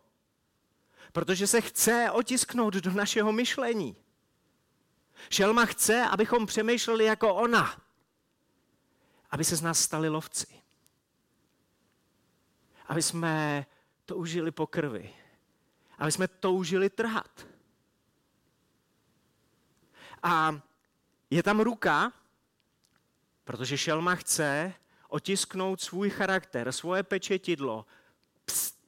protože 1.12 1.46
se 1.46 1.60
chce 1.60 2.10
otisknout 2.12 2.74
do 2.74 2.90
našeho 2.90 3.32
myšlení. 3.32 3.96
Šelma 5.30 5.64
chce, 5.64 6.02
abychom 6.10 6.46
přemýšleli 6.46 7.04
jako 7.04 7.34
ona, 7.34 7.82
aby 9.30 9.44
se 9.44 9.56
z 9.56 9.62
nás 9.62 9.78
stali 9.80 10.08
lovci. 10.08 10.46
Aby 12.86 13.02
jsme 13.02 13.66
toužili 14.04 14.50
po 14.50 14.66
krvi. 14.66 15.14
Aby 15.98 16.12
jsme 16.12 16.28
toužili 16.28 16.90
trhat. 16.90 17.46
A 20.22 20.60
je 21.30 21.42
tam 21.42 21.60
ruka, 21.60 22.12
protože 23.44 23.78
šelma 23.78 24.14
chce 24.14 24.74
otisknout 25.08 25.80
svůj 25.80 26.10
charakter, 26.10 26.72
svoje 26.72 27.02
pečetidlo 27.02 27.86
pst, 28.44 28.78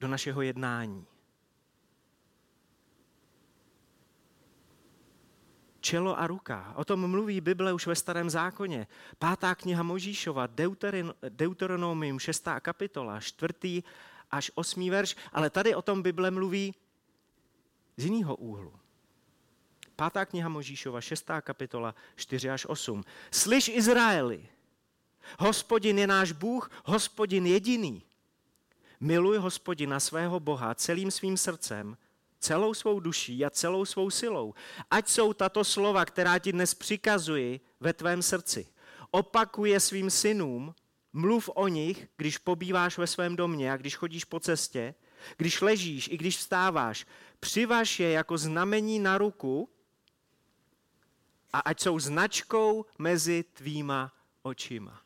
do 0.00 0.08
našeho 0.08 0.42
jednání. 0.42 1.06
Čelo 5.80 6.18
a 6.18 6.26
ruka. 6.26 6.72
O 6.76 6.84
tom 6.84 7.10
mluví 7.10 7.40
Bible 7.40 7.72
už 7.72 7.86
ve 7.86 7.94
starém 7.94 8.30
zákoně. 8.30 8.86
Pátá 9.18 9.54
kniha 9.54 9.82
Možíšova, 9.82 10.48
Deuteronomium, 11.28 12.18
šestá 12.18 12.60
kapitola, 12.60 13.20
čtvrtý 13.20 13.82
až 14.30 14.50
osmý 14.54 14.90
verš, 14.90 15.16
ale 15.32 15.50
tady 15.50 15.74
o 15.74 15.82
tom 15.82 16.02
Bible 16.02 16.30
mluví 16.30 16.74
z 17.96 18.04
jiného 18.04 18.36
úhlu. 18.36 18.81
Pátá 20.02 20.26
kniha 20.26 20.48
Možíšova, 20.48 20.98
šestá 21.00 21.38
kapitola, 21.38 21.94
4 22.16 22.50
až 22.50 22.66
8. 22.66 23.04
Slyš 23.30 23.68
Izraeli, 23.68 24.42
hospodin 25.38 25.98
je 25.98 26.06
náš 26.06 26.32
Bůh, 26.32 26.70
hospodin 26.84 27.46
jediný. 27.46 28.02
Miluj 29.00 29.38
hospodina 29.38 30.00
svého 30.00 30.40
Boha 30.40 30.74
celým 30.74 31.10
svým 31.10 31.36
srdcem, 31.38 31.96
celou 32.38 32.74
svou 32.74 33.00
duší 33.00 33.44
a 33.44 33.50
celou 33.50 33.84
svou 33.84 34.10
silou. 34.10 34.54
Ať 34.90 35.08
jsou 35.08 35.32
tato 35.32 35.64
slova, 35.64 36.04
která 36.04 36.38
ti 36.38 36.52
dnes 36.52 36.74
přikazuji, 36.74 37.60
ve 37.80 37.92
tvém 37.92 38.22
srdci. 38.22 38.66
Opakuje 39.10 39.80
svým 39.80 40.10
synům, 40.10 40.74
mluv 41.12 41.50
o 41.54 41.68
nich, 41.68 42.08
když 42.16 42.38
pobýváš 42.38 42.98
ve 42.98 43.06
svém 43.06 43.36
domě 43.36 43.72
a 43.72 43.76
když 43.76 43.96
chodíš 43.96 44.24
po 44.24 44.40
cestě, 44.40 44.94
když 45.36 45.60
ležíš 45.60 46.08
i 46.08 46.16
když 46.16 46.38
vstáváš. 46.38 47.06
Přivaž 47.40 48.00
je 48.00 48.10
jako 48.10 48.38
znamení 48.38 48.98
na 48.98 49.18
ruku 49.18 49.68
a 51.52 51.60
ať 51.60 51.80
jsou 51.80 51.98
značkou 51.98 52.84
mezi 52.98 53.44
tvýma 53.52 54.12
očima. 54.42 55.00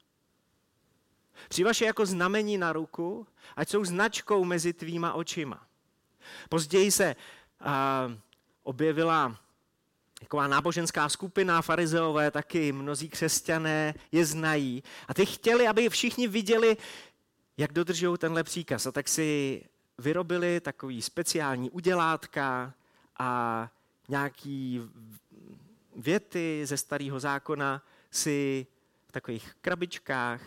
Přivaž 1.48 1.80
je 1.80 1.86
jako 1.86 2.06
znamení 2.06 2.58
na 2.58 2.72
ruku, 2.72 3.26
ať 3.56 3.68
jsou 3.68 3.84
značkou 3.84 4.44
mezi 4.44 4.72
tvýma 4.72 5.12
očima. 5.12 5.66
Později 6.48 6.90
se 6.90 7.16
uh, 7.60 7.66
objevila 8.62 9.36
taková 10.20 10.46
náboženská 10.46 11.08
skupina, 11.08 11.62
farizeové 11.62 12.30
taky, 12.30 12.72
mnozí 12.72 13.08
křesťané 13.08 13.94
je 14.12 14.26
znají. 14.26 14.82
A 15.08 15.14
ty 15.14 15.26
chtěli, 15.26 15.68
aby 15.68 15.88
všichni 15.88 16.28
viděli, 16.28 16.76
jak 17.56 17.72
dodržují 17.72 18.18
tenhle 18.18 18.44
příkaz. 18.44 18.86
A 18.86 18.92
tak 18.92 19.08
si 19.08 19.62
vyrobili 19.98 20.60
takový 20.60 21.02
speciální 21.02 21.70
udělátka 21.70 22.74
a 23.18 23.68
nějaký 24.08 24.80
věty 25.96 26.66
ze 26.66 26.76
starého 26.76 27.20
zákona 27.20 27.82
si 28.10 28.66
v 29.08 29.12
takových 29.12 29.54
krabičkách 29.60 30.42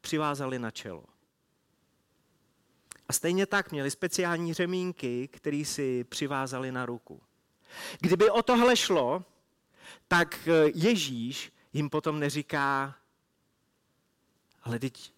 přivázali 0.00 0.58
na 0.58 0.70
čelo. 0.70 1.04
A 3.08 3.12
stejně 3.12 3.46
tak 3.46 3.72
měli 3.72 3.90
speciální 3.90 4.54
řemínky, 4.54 5.28
které 5.28 5.64
si 5.64 6.04
přivázali 6.04 6.72
na 6.72 6.86
ruku. 6.86 7.22
Kdyby 8.00 8.30
o 8.30 8.42
tohle 8.42 8.76
šlo, 8.76 9.24
tak 10.08 10.48
eh, 10.48 10.70
Ježíš 10.74 11.52
jim 11.72 11.90
potom 11.90 12.20
neříká, 12.20 12.96
ale 14.62 14.78
teď 14.78 15.12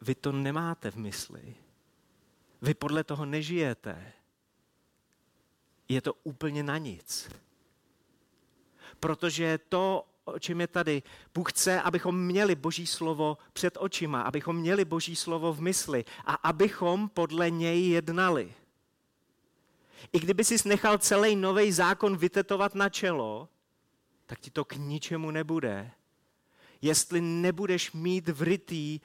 vy 0.00 0.14
to 0.14 0.32
nemáte 0.32 0.90
v 0.90 0.96
mysli. 0.96 1.54
Vy 2.62 2.74
podle 2.74 3.04
toho 3.04 3.24
nežijete. 3.24 4.12
Je 5.88 6.00
to 6.00 6.14
úplně 6.14 6.62
na 6.62 6.78
nic. 6.78 7.28
Protože 9.04 9.58
to, 9.68 10.06
o 10.24 10.38
čem 10.38 10.60
je 10.60 10.66
tady. 10.66 11.02
Bůh 11.34 11.52
chce, 11.52 11.82
abychom 11.82 12.20
měli 12.20 12.54
Boží 12.54 12.86
slovo 12.86 13.38
před 13.52 13.76
očima, 13.80 14.22
abychom 14.22 14.56
měli 14.56 14.84
Boží 14.84 15.16
slovo 15.16 15.52
v 15.52 15.60
mysli 15.60 16.04
a 16.24 16.34
abychom 16.34 17.08
podle 17.08 17.50
něj 17.50 17.88
jednali. 17.88 18.54
I 20.12 20.20
kdyby 20.20 20.44
jsi 20.44 20.68
nechal 20.68 20.98
celý 20.98 21.36
nový 21.36 21.72
zákon 21.72 22.16
vytetovat 22.16 22.74
na 22.74 22.88
čelo, 22.88 23.48
tak 24.26 24.40
ti 24.40 24.50
to 24.50 24.64
k 24.64 24.76
ničemu 24.76 25.30
nebude. 25.30 25.90
Jestli 26.82 27.20
nebudeš 27.20 27.92
mít 27.92 28.28
vrytý 28.28 29.00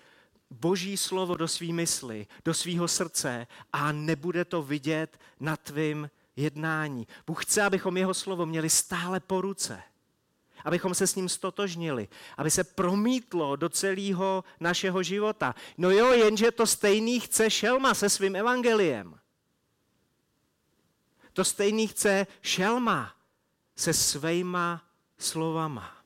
Boží 0.50 0.98
slovo 0.98 1.36
do 1.36 1.48
svý 1.48 1.74
mysli, 1.74 2.28
do 2.46 2.54
svýho 2.54 2.88
srdce 2.88 3.48
a 3.74 3.92
nebude 3.92 4.46
to 4.46 4.64
vidět 4.64 5.20
na 5.40 5.58
tvým 5.58 6.10
jednání. 6.36 7.08
Bůh 7.28 7.46
chce, 7.46 7.62
abychom 7.62 7.98
jeho 7.98 8.14
slovo 8.14 8.46
měli 8.46 8.70
stále 8.70 9.20
po 9.20 9.42
ruce 9.42 9.84
abychom 10.66 10.96
se 10.96 11.08
s 11.08 11.16
ním 11.16 11.30
stotožnili, 11.30 12.08
aby 12.38 12.52
se 12.52 12.64
promítlo 12.64 13.56
do 13.56 13.70
celého 13.70 14.44
našeho 14.60 15.04
života. 15.04 15.56
No 15.78 15.92
jo, 15.92 16.12
jenže 16.12 16.52
to 16.52 16.68
stejný 16.68 17.20
chce 17.20 17.50
Šelma 17.50 17.94
se 17.94 18.10
svým 18.10 18.36
evangeliem. 18.36 19.20
To 21.34 21.46
stejný 21.46 21.88
chce 21.88 22.28
Šelma 22.42 23.16
se 23.76 23.94
svýma 23.94 24.84
slovama. 25.18 26.00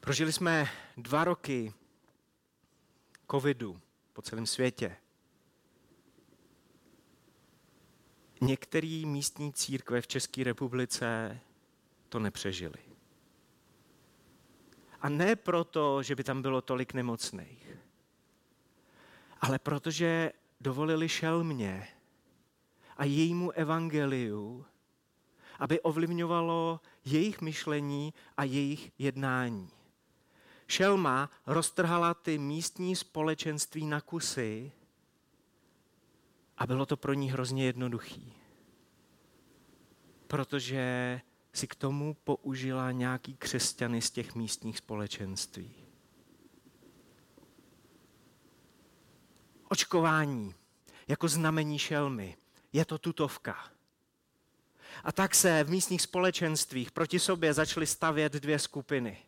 Prožili 0.00 0.32
jsme 0.32 0.70
dva 0.96 1.24
roky 1.24 1.74
covidu 3.30 3.83
po 4.14 4.22
celém 4.22 4.46
světě. 4.46 4.96
Některé 8.40 9.02
místní 9.06 9.52
církve 9.52 10.00
v 10.00 10.06
České 10.06 10.44
republice 10.44 11.40
to 12.08 12.18
nepřežili. 12.18 12.78
A 15.00 15.08
ne 15.08 15.36
proto, 15.36 16.02
že 16.02 16.16
by 16.16 16.24
tam 16.24 16.42
bylo 16.42 16.62
tolik 16.62 16.94
nemocných, 16.94 17.76
ale 19.40 19.58
protože 19.58 20.32
dovolili 20.60 21.08
šelmě 21.08 21.88
a 22.96 23.04
jejímu 23.04 23.50
evangeliu, 23.50 24.64
aby 25.58 25.80
ovlivňovalo 25.80 26.80
jejich 27.04 27.40
myšlení 27.40 28.14
a 28.36 28.44
jejich 28.44 28.92
jednání. 28.98 29.70
Šelma 30.74 31.30
roztrhala 31.46 32.14
ty 32.14 32.38
místní 32.38 32.96
společenství 32.96 33.86
na 33.86 34.00
kusy 34.00 34.72
a 36.58 36.66
bylo 36.66 36.86
to 36.86 36.96
pro 36.96 37.12
ní 37.12 37.30
hrozně 37.30 37.64
jednoduchý. 37.64 38.32
Protože 40.26 41.20
si 41.52 41.66
k 41.66 41.74
tomu 41.74 42.14
použila 42.14 42.92
nějaký 42.92 43.36
křesťany 43.36 44.02
z 44.02 44.10
těch 44.10 44.34
místních 44.34 44.78
společenství. 44.78 45.74
Očkování 49.68 50.54
jako 51.08 51.28
znamení 51.28 51.78
šelmy. 51.78 52.36
Je 52.72 52.84
to 52.84 52.98
tutovka. 52.98 53.70
A 55.04 55.12
tak 55.12 55.34
se 55.34 55.64
v 55.64 55.70
místních 55.70 56.02
společenstvích 56.02 56.92
proti 56.92 57.18
sobě 57.18 57.54
začaly 57.54 57.86
stavět 57.86 58.32
dvě 58.32 58.58
skupiny. 58.58 59.18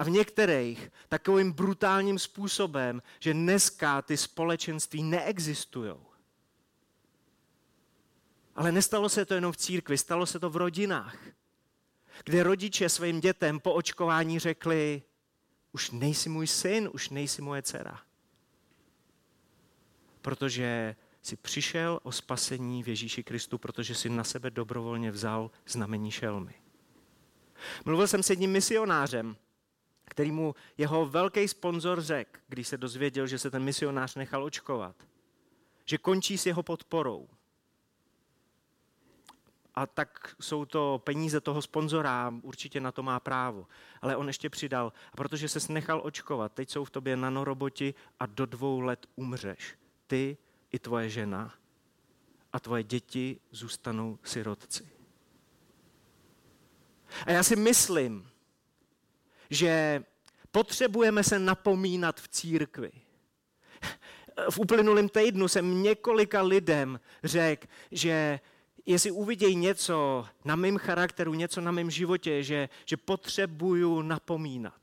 A 0.00 0.04
v 0.04 0.10
některých 0.10 0.90
takovým 1.08 1.52
brutálním 1.52 2.18
způsobem, 2.18 3.02
že 3.18 3.34
dneska 3.34 4.02
ty 4.02 4.16
společenství 4.16 5.02
neexistují. 5.02 5.94
Ale 8.54 8.72
nestalo 8.72 9.08
se 9.08 9.24
to 9.24 9.34
jenom 9.34 9.52
v 9.52 9.56
církvi, 9.56 9.98
stalo 9.98 10.26
se 10.26 10.40
to 10.40 10.50
v 10.50 10.56
rodinách, 10.56 11.16
kde 12.24 12.42
rodiče 12.42 12.88
svým 12.88 13.20
dětem 13.20 13.60
po 13.60 13.72
očkování 13.72 14.38
řekli, 14.38 15.02
už 15.72 15.90
nejsi 15.90 16.28
můj 16.28 16.46
syn, 16.46 16.90
už 16.92 17.08
nejsi 17.08 17.42
moje 17.42 17.62
dcera. 17.62 18.00
Protože 20.22 20.96
si 21.22 21.36
přišel 21.36 22.00
o 22.02 22.12
spasení 22.12 22.82
v 22.82 22.88
Ježíši 22.88 23.24
Kristu, 23.24 23.58
protože 23.58 23.94
si 23.94 24.08
na 24.08 24.24
sebe 24.24 24.50
dobrovolně 24.50 25.10
vzal 25.10 25.50
znamení 25.66 26.10
šelmy. 26.10 26.54
Mluvil 27.84 28.08
jsem 28.08 28.22
s 28.22 28.30
jedním 28.30 28.52
misionářem, 28.52 29.36
který 30.10 30.30
mu 30.30 30.54
jeho 30.78 31.06
velký 31.06 31.48
sponzor 31.48 32.00
řekl, 32.00 32.40
když 32.48 32.68
se 32.68 32.76
dozvěděl, 32.76 33.26
že 33.26 33.38
se 33.38 33.50
ten 33.50 33.62
misionář 33.62 34.14
nechal 34.14 34.44
očkovat, 34.44 34.96
že 35.84 35.98
končí 35.98 36.38
s 36.38 36.46
jeho 36.46 36.62
podporou. 36.62 37.28
A 39.74 39.86
tak 39.86 40.36
jsou 40.40 40.64
to 40.64 41.00
peníze 41.04 41.40
toho 41.40 41.62
sponzora, 41.62 42.34
určitě 42.42 42.80
na 42.80 42.92
to 42.92 43.02
má 43.02 43.20
právo. 43.20 43.66
Ale 44.02 44.16
on 44.16 44.26
ještě 44.26 44.50
přidal, 44.50 44.92
a 45.12 45.16
protože 45.16 45.48
se 45.48 45.72
nechal 45.72 46.00
očkovat, 46.04 46.52
teď 46.52 46.70
jsou 46.70 46.84
v 46.84 46.90
tobě 46.90 47.16
nanoroboti 47.16 47.94
a 48.20 48.26
do 48.26 48.46
dvou 48.46 48.80
let 48.80 49.06
umřeš. 49.16 49.74
Ty 50.06 50.36
i 50.72 50.78
tvoje 50.78 51.10
žena 51.10 51.54
a 52.52 52.60
tvoje 52.60 52.82
děti 52.82 53.40
zůstanou 53.50 54.18
sirotci. 54.24 54.88
A 57.26 57.30
já 57.30 57.42
si 57.42 57.56
myslím, 57.56 58.30
že 59.50 60.04
potřebujeme 60.50 61.24
se 61.24 61.38
napomínat 61.38 62.20
v 62.20 62.28
církvi. 62.28 62.92
V 64.50 64.58
uplynulém 64.58 65.08
týdnu 65.08 65.48
jsem 65.48 65.82
několika 65.82 66.42
lidem 66.42 67.00
řekl, 67.24 67.66
že 67.92 68.40
jestli 68.86 69.10
uvidějí 69.10 69.56
něco 69.56 70.26
na 70.44 70.56
mém 70.56 70.78
charakteru, 70.78 71.34
něco 71.34 71.60
na 71.60 71.70
mém 71.70 71.90
životě, 71.90 72.42
že, 72.42 72.68
že 72.84 72.96
potřebuju 72.96 74.02
napomínat. 74.02 74.80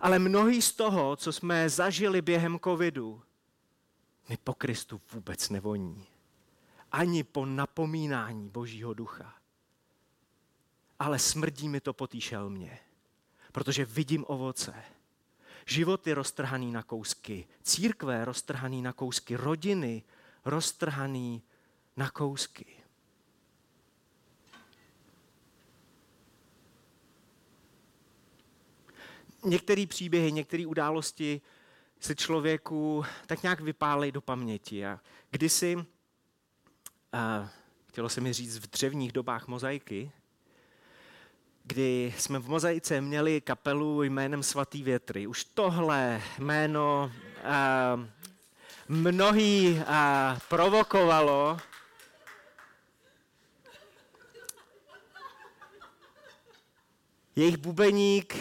Ale 0.00 0.18
mnohý 0.18 0.62
z 0.62 0.72
toho, 0.72 1.16
co 1.16 1.32
jsme 1.32 1.70
zažili 1.70 2.22
během 2.22 2.58
covidu, 2.64 3.22
mi 4.28 4.36
po 4.36 4.54
Kristu 4.54 5.00
vůbec 5.12 5.50
nevoní. 5.50 6.06
Ani 6.92 7.24
po 7.24 7.46
napomínání 7.46 8.48
Božího 8.48 8.94
ducha. 8.94 9.35
Ale 10.98 11.18
smrdí 11.18 11.68
mi 11.68 11.80
to 11.80 11.92
po 11.92 12.06
té 12.06 12.20
šelmě, 12.20 12.78
protože 13.52 13.84
vidím 13.84 14.24
ovoce. 14.28 14.74
Život 15.66 16.06
je 16.06 16.14
roztrhaný 16.14 16.72
na 16.72 16.82
kousky, 16.82 17.48
církve 17.62 18.24
roztrhaný 18.24 18.82
na 18.82 18.92
kousky, 18.92 19.36
rodiny 19.36 20.02
roztrhaný 20.44 21.42
na 21.96 22.10
kousky. 22.10 22.66
Některé 29.44 29.86
příběhy, 29.86 30.32
některé 30.32 30.66
události 30.66 31.40
se 32.00 32.14
člověku 32.14 33.04
tak 33.26 33.42
nějak 33.42 33.60
vypálej 33.60 34.12
do 34.12 34.20
paměti. 34.20 34.86
A 34.86 35.00
kdysi, 35.30 35.86
a 37.12 37.50
chtělo 37.88 38.08
se 38.08 38.20
mi 38.20 38.32
říct 38.32 38.58
v 38.58 38.70
dřevních 38.70 39.12
dobách 39.12 39.46
mozaiky, 39.46 40.12
kdy 41.66 42.14
jsme 42.18 42.38
v 42.38 42.48
mozaice 42.48 43.00
měli 43.00 43.40
kapelu 43.40 44.02
jménem 44.02 44.42
Svatý 44.42 44.82
větry. 44.82 45.26
Už 45.26 45.44
tohle 45.44 46.22
jméno 46.38 47.12
a, 47.44 48.00
mnohý 48.88 49.80
a, 49.86 50.38
provokovalo. 50.48 51.58
Jejich 57.36 57.56
bubeník 57.56 58.36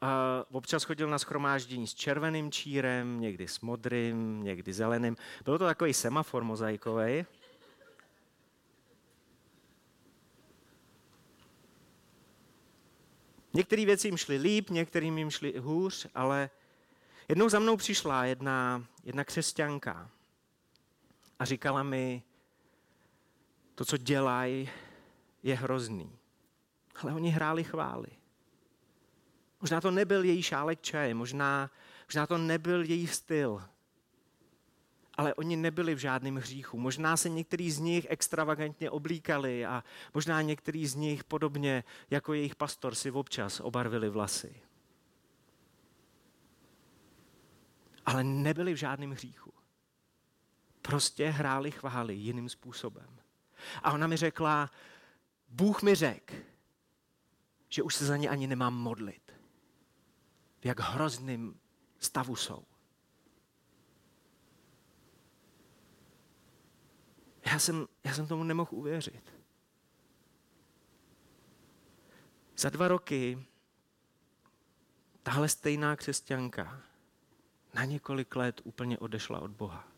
a 0.00 0.44
občas 0.50 0.84
chodil 0.84 1.08
na 1.08 1.18
schromáždění 1.18 1.86
s 1.86 1.94
červeným 1.94 2.52
čírem, 2.52 3.20
někdy 3.20 3.48
s 3.48 3.60
modrým, 3.60 4.42
někdy 4.42 4.72
zeleným. 4.72 5.16
Byl 5.44 5.58
to 5.58 5.64
takový 5.64 5.94
semafor 5.94 6.44
mozaikový. 6.44 7.26
Některé 13.54 13.84
věci 13.84 14.08
jim 14.08 14.16
šly 14.16 14.36
líp, 14.36 14.70
některým 14.70 15.18
jim 15.18 15.30
šly 15.30 15.58
hůř, 15.58 16.06
ale 16.14 16.50
jednou 17.28 17.48
za 17.48 17.58
mnou 17.58 17.76
přišla 17.76 18.24
jedna, 18.24 18.84
jedna 19.04 19.24
křesťanka 19.24 20.10
a 21.38 21.44
říkala 21.44 21.82
mi, 21.82 22.22
to, 23.74 23.84
co 23.84 23.96
dělají, 23.96 24.70
je 25.42 25.54
hrozný. 25.54 26.18
Ale 27.02 27.12
oni 27.14 27.30
hráli 27.30 27.64
chvály. 27.64 28.08
Možná 29.60 29.80
to 29.80 29.90
nebyl 29.90 30.24
její 30.24 30.42
šálek 30.42 30.80
čaje, 30.80 31.14
možná, 31.14 31.70
možná 32.08 32.26
to 32.26 32.38
nebyl 32.38 32.84
její 32.84 33.06
styl, 33.06 33.62
ale 35.16 35.34
oni 35.34 35.56
nebyli 35.56 35.94
v 35.94 35.98
žádném 35.98 36.36
hříchu. 36.36 36.78
Možná 36.78 37.16
se 37.16 37.28
některý 37.28 37.70
z 37.70 37.78
nich 37.78 38.06
extravagantně 38.10 38.90
oblíkali 38.90 39.66
a 39.66 39.84
možná 40.14 40.42
některý 40.42 40.86
z 40.86 40.94
nich 40.94 41.24
podobně 41.24 41.84
jako 42.10 42.32
jejich 42.32 42.54
pastor 42.54 42.94
si 42.94 43.10
občas 43.10 43.60
obarvili 43.60 44.10
vlasy. 44.10 44.62
Ale 48.06 48.24
nebyli 48.24 48.74
v 48.74 48.76
žádném 48.76 49.10
hříchu. 49.10 49.52
Prostě 50.82 51.30
hráli 51.30 51.70
chvály 51.70 52.14
jiným 52.14 52.48
způsobem. 52.48 53.20
A 53.82 53.92
ona 53.92 54.06
mi 54.06 54.16
řekla, 54.16 54.70
Bůh 55.48 55.82
mi 55.82 55.94
řekl, 55.94 56.34
že 57.68 57.82
už 57.82 57.94
se 57.94 58.06
za 58.06 58.16
ně 58.16 58.28
ani 58.28 58.46
nemám 58.46 58.74
modlit 58.74 59.32
v 60.60 60.66
jak 60.66 60.80
hrozným 60.80 61.60
stavu 61.98 62.36
jsou. 62.36 62.64
Já 67.46 67.58
jsem, 67.58 67.86
já 68.04 68.14
jsem 68.14 68.26
tomu 68.26 68.44
nemohl 68.44 68.70
uvěřit. 68.72 69.32
Za 72.56 72.70
dva 72.70 72.88
roky 72.88 73.46
tahle 75.22 75.48
stejná 75.48 75.96
křesťanka 75.96 76.82
na 77.74 77.84
několik 77.84 78.36
let 78.36 78.60
úplně 78.64 78.98
odešla 78.98 79.40
od 79.40 79.50
Boha. 79.50 79.88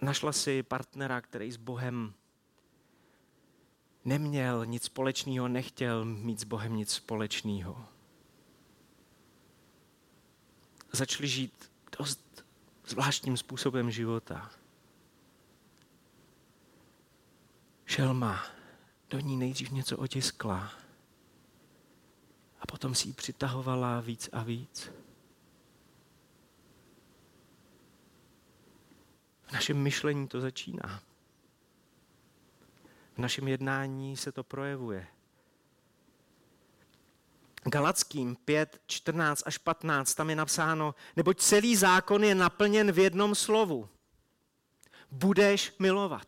Našla 0.00 0.32
si 0.32 0.62
partnera, 0.62 1.20
který 1.20 1.52
s 1.52 1.56
Bohem 1.56 2.14
neměl 4.04 4.66
nic 4.66 4.84
společného, 4.84 5.48
nechtěl 5.48 6.04
mít 6.04 6.40
s 6.40 6.44
Bohem 6.44 6.76
nic 6.76 6.90
společného. 6.90 7.88
Začali 10.92 11.28
žít 11.28 11.72
dost 11.98 12.29
zvláštním 12.90 13.36
způsobem 13.36 13.90
života. 13.90 14.50
Šelma 17.84 18.46
do 19.10 19.20
ní 19.20 19.36
nejdřív 19.36 19.70
něco 19.70 19.98
otiskla 19.98 20.72
a 22.60 22.66
potom 22.66 22.94
si 22.94 23.08
ji 23.08 23.12
přitahovala 23.12 24.00
víc 24.00 24.28
a 24.32 24.42
víc. 24.42 24.90
V 29.42 29.52
našem 29.52 29.82
myšlení 29.82 30.28
to 30.28 30.40
začíná. 30.40 31.02
V 33.14 33.18
našem 33.18 33.48
jednání 33.48 34.16
se 34.16 34.32
to 34.32 34.44
projevuje. 34.44 35.06
Galackým 37.64 38.36
5, 38.44 38.80
14 38.86 39.42
až 39.46 39.58
15, 39.58 40.14
tam 40.14 40.30
je 40.30 40.36
napsáno, 40.36 40.94
neboť 41.16 41.40
celý 41.40 41.76
zákon 41.76 42.24
je 42.24 42.34
naplněn 42.34 42.92
v 42.92 42.98
jednom 42.98 43.34
slovu. 43.34 43.88
Budeš 45.10 45.72
milovat. 45.78 46.26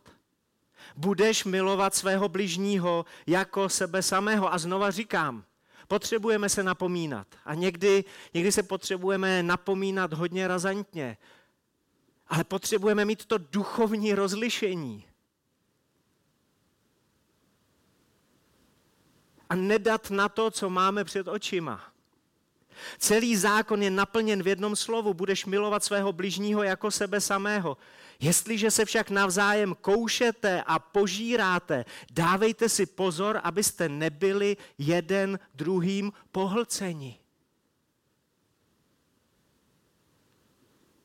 Budeš 0.95 1.43
milovat 1.43 1.95
svého 1.95 2.29
bližního 2.29 3.05
jako 3.27 3.69
sebe 3.69 4.01
samého. 4.01 4.53
A 4.53 4.57
znova 4.57 4.91
říkám, 4.91 5.43
potřebujeme 5.87 6.49
se 6.49 6.63
napomínat. 6.63 7.27
A 7.45 7.53
někdy, 7.53 8.03
někdy 8.33 8.51
se 8.51 8.63
potřebujeme 8.63 9.43
napomínat 9.43 10.13
hodně 10.13 10.47
razantně. 10.47 11.17
Ale 12.27 12.43
potřebujeme 12.43 13.05
mít 13.05 13.25
to 13.25 13.37
duchovní 13.37 14.13
rozlišení. 14.13 15.05
A 19.53 19.55
nedat 19.55 20.09
na 20.09 20.29
to, 20.29 20.51
co 20.51 20.69
máme 20.69 21.03
před 21.03 21.27
očima. 21.27 21.93
Celý 22.97 23.35
zákon 23.35 23.83
je 23.83 23.91
naplněn 23.91 24.43
v 24.43 24.47
jednom 24.47 24.75
slovu. 24.75 25.13
Budeš 25.13 25.45
milovat 25.45 25.83
svého 25.83 26.13
bližního 26.13 26.63
jako 26.63 26.91
sebe 26.91 27.21
samého. 27.21 27.77
Jestliže 28.19 28.71
se 28.71 28.85
však 28.85 29.09
navzájem 29.09 29.75
koušete 29.81 30.63
a 30.63 30.79
požíráte, 30.79 31.85
dávejte 32.11 32.69
si 32.69 32.85
pozor, 32.85 33.39
abyste 33.43 33.89
nebyli 33.89 34.57
jeden 34.77 35.39
druhým 35.53 36.11
pohlceni. 36.31 37.19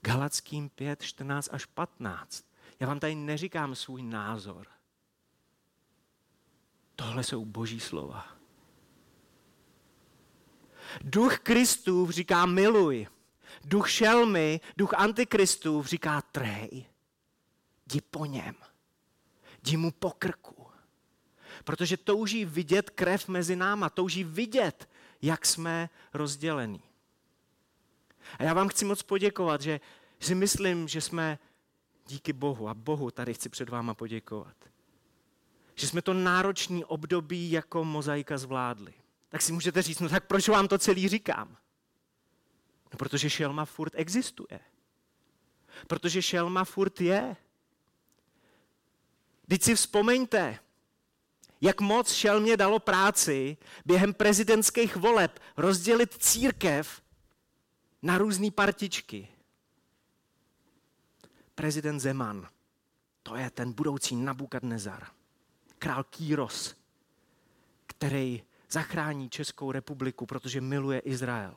Galackým 0.00 0.68
5, 0.68 1.02
14 1.02 1.48
až 1.52 1.64
15. 1.64 2.44
Já 2.80 2.86
vám 2.86 3.00
tady 3.00 3.14
neříkám 3.14 3.74
svůj 3.74 4.02
názor. 4.02 4.66
Tohle 6.96 7.24
jsou 7.24 7.44
boží 7.44 7.80
slova. 7.80 8.37
Duch 11.00 11.38
Kristův 11.38 12.10
říká 12.10 12.46
miluj. 12.46 13.06
Duch 13.64 13.90
šelmy, 13.90 14.60
duch 14.76 14.94
antikristův 14.94 15.86
říká 15.86 16.22
trej. 16.22 16.86
Jdi 17.86 18.00
po 18.00 18.24
něm. 18.24 18.54
Jdi 19.62 19.76
mu 19.76 19.90
po 19.90 20.10
krku. 20.10 20.66
Protože 21.64 21.96
touží 21.96 22.44
vidět 22.44 22.90
krev 22.90 23.28
mezi 23.28 23.56
náma, 23.56 23.90
touží 23.90 24.24
vidět, 24.24 24.88
jak 25.22 25.46
jsme 25.46 25.90
rozdělení. 26.14 26.82
A 28.38 28.42
já 28.42 28.54
vám 28.54 28.68
chci 28.68 28.84
moc 28.84 29.02
poděkovat, 29.02 29.60
že 29.60 29.80
si 30.20 30.34
myslím, 30.34 30.88
že 30.88 31.00
jsme 31.00 31.38
díky 32.06 32.32
Bohu 32.32 32.68
a 32.68 32.74
Bohu 32.74 33.10
tady 33.10 33.34
chci 33.34 33.48
před 33.48 33.68
váma 33.68 33.94
poděkovat. 33.94 34.56
Že 35.74 35.86
jsme 35.86 36.02
to 36.02 36.14
náročný 36.14 36.84
období 36.84 37.50
jako 37.50 37.84
mozaika 37.84 38.38
zvládli. 38.38 38.94
Tak 39.28 39.42
si 39.42 39.52
můžete 39.52 39.82
říct, 39.82 40.00
no 40.00 40.08
tak 40.08 40.26
proč 40.26 40.48
vám 40.48 40.68
to 40.68 40.78
celý 40.78 41.08
říkám? 41.08 41.56
No 42.92 42.98
protože 42.98 43.30
šelma 43.30 43.64
furt 43.64 43.92
existuje. 43.96 44.60
Protože 45.86 46.22
šelma 46.22 46.64
furt 46.64 47.00
je. 47.00 47.36
Teď 49.48 49.62
si 49.62 49.74
vzpomeňte, 49.74 50.58
jak 51.60 51.80
moc 51.80 52.12
šelmě 52.12 52.56
dalo 52.56 52.78
práci 52.78 53.56
během 53.84 54.14
prezidentských 54.14 54.96
voleb 54.96 55.40
rozdělit 55.56 56.14
církev 56.18 57.02
na 58.02 58.18
různé 58.18 58.50
partičky. 58.50 59.28
Prezident 61.54 62.00
Zeman, 62.00 62.48
to 63.22 63.36
je 63.36 63.50
ten 63.50 63.72
budoucí 63.72 64.16
Nabukadnezar. 64.16 65.06
Král 65.78 66.04
Kýros, 66.04 66.74
který 67.86 68.42
zachrání 68.70 69.30
Českou 69.30 69.72
republiku, 69.72 70.26
protože 70.26 70.60
miluje 70.60 70.98
Izrael. 70.98 71.56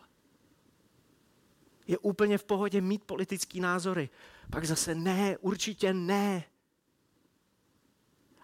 Je 1.88 1.98
úplně 1.98 2.38
v 2.38 2.44
pohodě 2.44 2.82
mít 2.82 3.04
politický 3.04 3.60
názory. 3.60 4.10
Pak 4.50 4.66
zase 4.66 4.96
ne, 4.96 5.38
určitě 5.38 5.94
ne. 5.94 6.44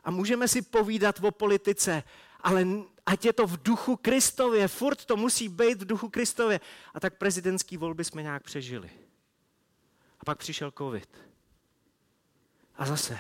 A 0.04 0.12
můžeme 0.12 0.48
si 0.48 0.62
povídat 0.62 1.20
o 1.24 1.32
politice, 1.32 2.04
ale 2.42 2.68
ať 3.06 3.26
je 3.26 3.34
to 3.34 3.48
v 3.48 3.64
duchu 3.64 3.96
Kristově, 3.96 4.68
furt 4.68 5.06
to 5.06 5.16
musí 5.16 5.50
být 5.50 5.82
v 5.82 5.86
duchu 5.86 6.10
Kristově. 6.10 6.60
A 6.94 7.00
tak 7.00 7.18
prezidentský 7.18 7.78
volby 7.78 8.04
jsme 8.04 8.22
nějak 8.22 8.44
přežili. 8.44 8.90
A 10.20 10.26
pak 10.26 10.38
přišel 10.38 10.72
covid. 10.78 11.18
A 12.76 12.86
zase 12.86 13.20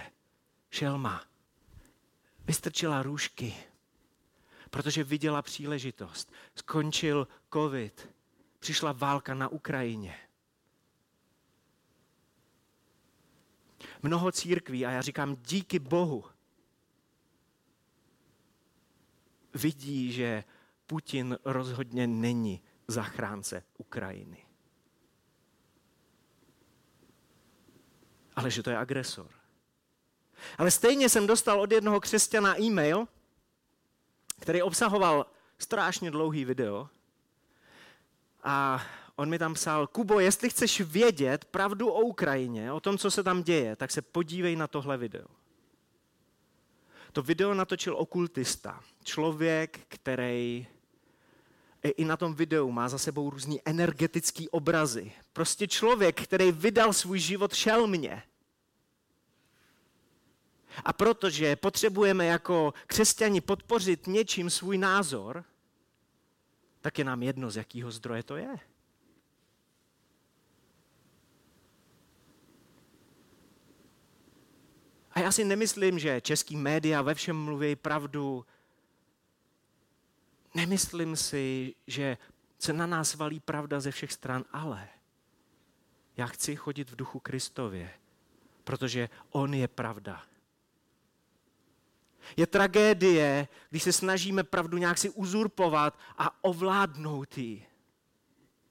šelma 0.69 1.23
vystrčila 2.45 3.03
růžky, 3.03 3.55
protože 4.77 5.03
viděla 5.03 5.41
příležitost. 5.41 6.33
Skončil 6.55 7.27
covid, 7.53 8.09
přišla 8.59 8.91
válka 8.91 9.33
na 9.33 9.47
Ukrajině. 9.47 10.17
Mnoho 14.03 14.31
církví, 14.31 14.85
a 14.85 14.91
já 14.91 15.01
říkám 15.01 15.35
díky 15.35 15.79
Bohu, 15.79 16.25
vidí, 19.53 20.11
že 20.11 20.43
Putin 20.87 21.37
rozhodně 21.45 22.07
není 22.07 22.61
zachránce 22.87 23.63
Ukrajiny. 23.77 24.45
Ale 28.35 28.51
že 28.51 28.63
to 28.63 28.69
je 28.69 28.77
agresor. 28.77 29.29
Ale 30.57 30.71
stejně 30.71 31.09
jsem 31.09 31.27
dostal 31.27 31.61
od 31.61 31.71
jednoho 31.71 31.99
křesťana 31.99 32.61
e-mail, 32.61 33.07
který 34.39 34.61
obsahoval 34.61 35.25
strašně 35.59 36.11
dlouhý 36.11 36.45
video. 36.45 36.89
A 38.43 38.85
on 39.15 39.29
mi 39.29 39.39
tam 39.39 39.53
psal, 39.53 39.87
Kubo, 39.87 40.19
jestli 40.19 40.49
chceš 40.49 40.81
vědět 40.81 41.45
pravdu 41.45 41.87
o 41.87 42.01
Ukrajině, 42.01 42.71
o 42.71 42.79
tom, 42.79 42.97
co 42.97 43.11
se 43.11 43.23
tam 43.23 43.43
děje, 43.43 43.75
tak 43.75 43.91
se 43.91 44.01
podívej 44.01 44.55
na 44.55 44.67
tohle 44.67 44.97
video. 44.97 45.27
To 47.11 47.21
video 47.21 47.53
natočil 47.53 47.97
okultista. 47.97 48.83
Člověk, 49.03 49.79
který 49.87 50.67
i 51.81 52.05
na 52.05 52.17
tom 52.17 52.33
videu 52.33 52.71
má 52.71 52.89
za 52.89 52.97
sebou 52.97 53.29
různý 53.29 53.61
energetický 53.65 54.49
obrazy. 54.49 55.11
Prostě 55.33 55.67
člověk, 55.67 56.23
který 56.23 56.51
vydal 56.51 56.93
svůj 56.93 57.19
život 57.19 57.53
šelmě. 57.53 58.23
A 60.83 60.93
protože 60.93 61.55
potřebujeme 61.55 62.25
jako 62.25 62.73
křesťani 62.87 63.41
podpořit 63.41 64.07
něčím 64.07 64.49
svůj 64.49 64.77
názor, 64.77 65.43
tak 66.81 66.99
je 66.99 67.05
nám 67.05 67.23
jedno, 67.23 67.51
z 67.51 67.55
jakého 67.55 67.91
zdroje 67.91 68.23
to 68.23 68.37
je. 68.37 68.59
A 75.11 75.19
já 75.19 75.31
si 75.31 75.45
nemyslím, 75.45 75.99
že 75.99 76.21
český 76.21 76.57
média 76.57 77.01
ve 77.01 77.13
všem 77.13 77.37
mluví 77.37 77.75
pravdu. 77.75 78.45
Nemyslím 80.53 81.15
si, 81.15 81.75
že 81.87 82.17
se 82.59 82.73
na 82.73 82.85
nás 82.85 83.15
valí 83.15 83.39
pravda 83.39 83.79
ze 83.79 83.91
všech 83.91 84.13
stran, 84.13 84.45
ale 84.51 84.89
já 86.17 86.27
chci 86.27 86.55
chodit 86.55 86.89
v 86.89 86.95
duchu 86.95 87.19
Kristově, 87.19 87.93
protože 88.63 89.09
On 89.29 89.53
je 89.53 89.67
pravda. 89.67 90.23
Je 92.37 92.47
tragédie, 92.47 93.47
když 93.69 93.83
se 93.83 93.93
snažíme 93.93 94.43
pravdu 94.43 94.77
nějak 94.77 94.97
si 94.97 95.09
uzurpovat 95.09 95.99
a 96.17 96.43
ovládnout 96.43 97.37
ji. 97.37 97.65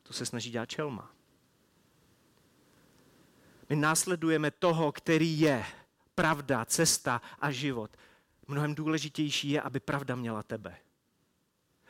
To 0.02 0.12
se 0.12 0.26
snaží 0.26 0.50
dělat 0.50 0.66
čelma. 0.66 1.10
My 3.68 3.76
následujeme 3.76 4.50
toho, 4.50 4.92
který 4.92 5.40
je 5.40 5.66
pravda, 6.14 6.64
cesta 6.64 7.22
a 7.38 7.50
život. 7.50 7.96
Mnohem 8.46 8.74
důležitější 8.74 9.50
je, 9.50 9.60
aby 9.60 9.80
pravda 9.80 10.14
měla 10.14 10.42
tebe. 10.42 10.76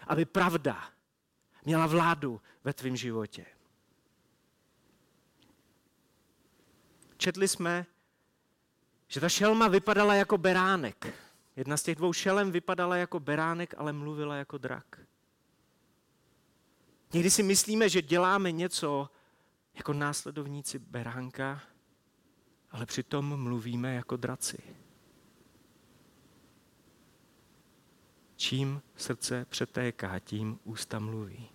Aby 0.07 0.25
pravda 0.25 0.89
měla 1.65 1.87
vládu 1.87 2.41
ve 2.65 2.73
tvém 2.73 2.97
životě. 2.97 3.47
Četli 7.17 7.49
jsme, 7.49 7.87
že 9.09 9.21
ta 9.21 9.29
šelma 9.29 9.69
vypadala 9.69 10.15
jako 10.15 10.39
beránek. 10.39 11.26
Jedna 11.57 11.77
z 11.77 11.83
těch 11.83 11.97
dvou 11.97 12.13
šelem 12.13 12.51
vypadala 12.51 12.97
jako 12.97 13.21
beránek, 13.21 13.75
ale 13.79 13.93
mluvila 13.93 14.37
jako 14.37 14.59
drak. 14.59 15.01
Někdy 17.13 17.31
si 17.31 17.43
myslíme, 17.43 17.89
že 17.89 18.03
děláme 18.03 18.53
něco 18.53 19.11
jako 19.75 19.93
následovníci 19.93 20.79
beránka, 20.79 21.63
ale 22.71 22.87
přitom 22.87 23.43
mluvíme 23.43 23.95
jako 23.95 24.17
draci. 24.17 24.59
Čím 28.37 28.83
srdce 28.97 29.45
přetéká, 29.45 30.19
tím 30.19 30.59
ústa 30.65 30.99
mluví. 30.99 31.51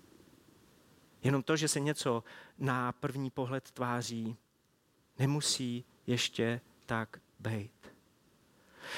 Jenom 1.23 1.43
to, 1.43 1.55
že 1.55 1.67
se 1.67 1.79
něco 1.79 2.23
na 2.57 2.91
první 2.91 3.29
pohled 3.29 3.71
tváří, 3.71 4.37
nemusí 5.19 5.85
ještě 6.07 6.61
tak 6.85 7.21
být. 7.39 7.80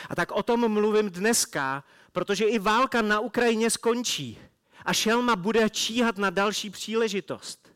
A 0.10 0.16
tak 0.16 0.32
o 0.32 0.44
tom 0.44 0.72
mluvím 0.72 1.10
dneska, 1.10 1.84
protože 2.12 2.46
i 2.46 2.60
válka 2.60 3.02
na 3.02 3.20
Ukrajině 3.20 3.70
skončí 3.70 4.40
a 4.86 4.94
šelma 4.94 5.36
bude 5.36 5.70
číhat 5.70 6.18
na 6.18 6.30
další 6.30 6.70
příležitost. 6.70 7.74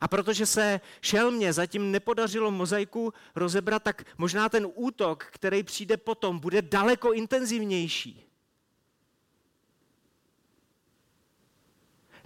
A 0.00 0.08
protože 0.08 0.46
se 0.46 0.80
šelmě 1.00 1.52
zatím 1.52 1.90
nepodařilo 1.90 2.50
mozaiku 2.50 3.14
rozebrat, 3.34 3.82
tak 3.82 4.04
možná 4.18 4.48
ten 4.48 4.68
útok, 4.74 5.24
který 5.24 5.62
přijde 5.62 5.96
potom, 5.96 6.38
bude 6.38 6.62
daleko 6.62 7.12
intenzivnější. 7.12 8.24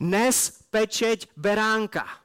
Nes 0.00 0.62
pečeť 0.70 1.29
beránka. 1.37 2.20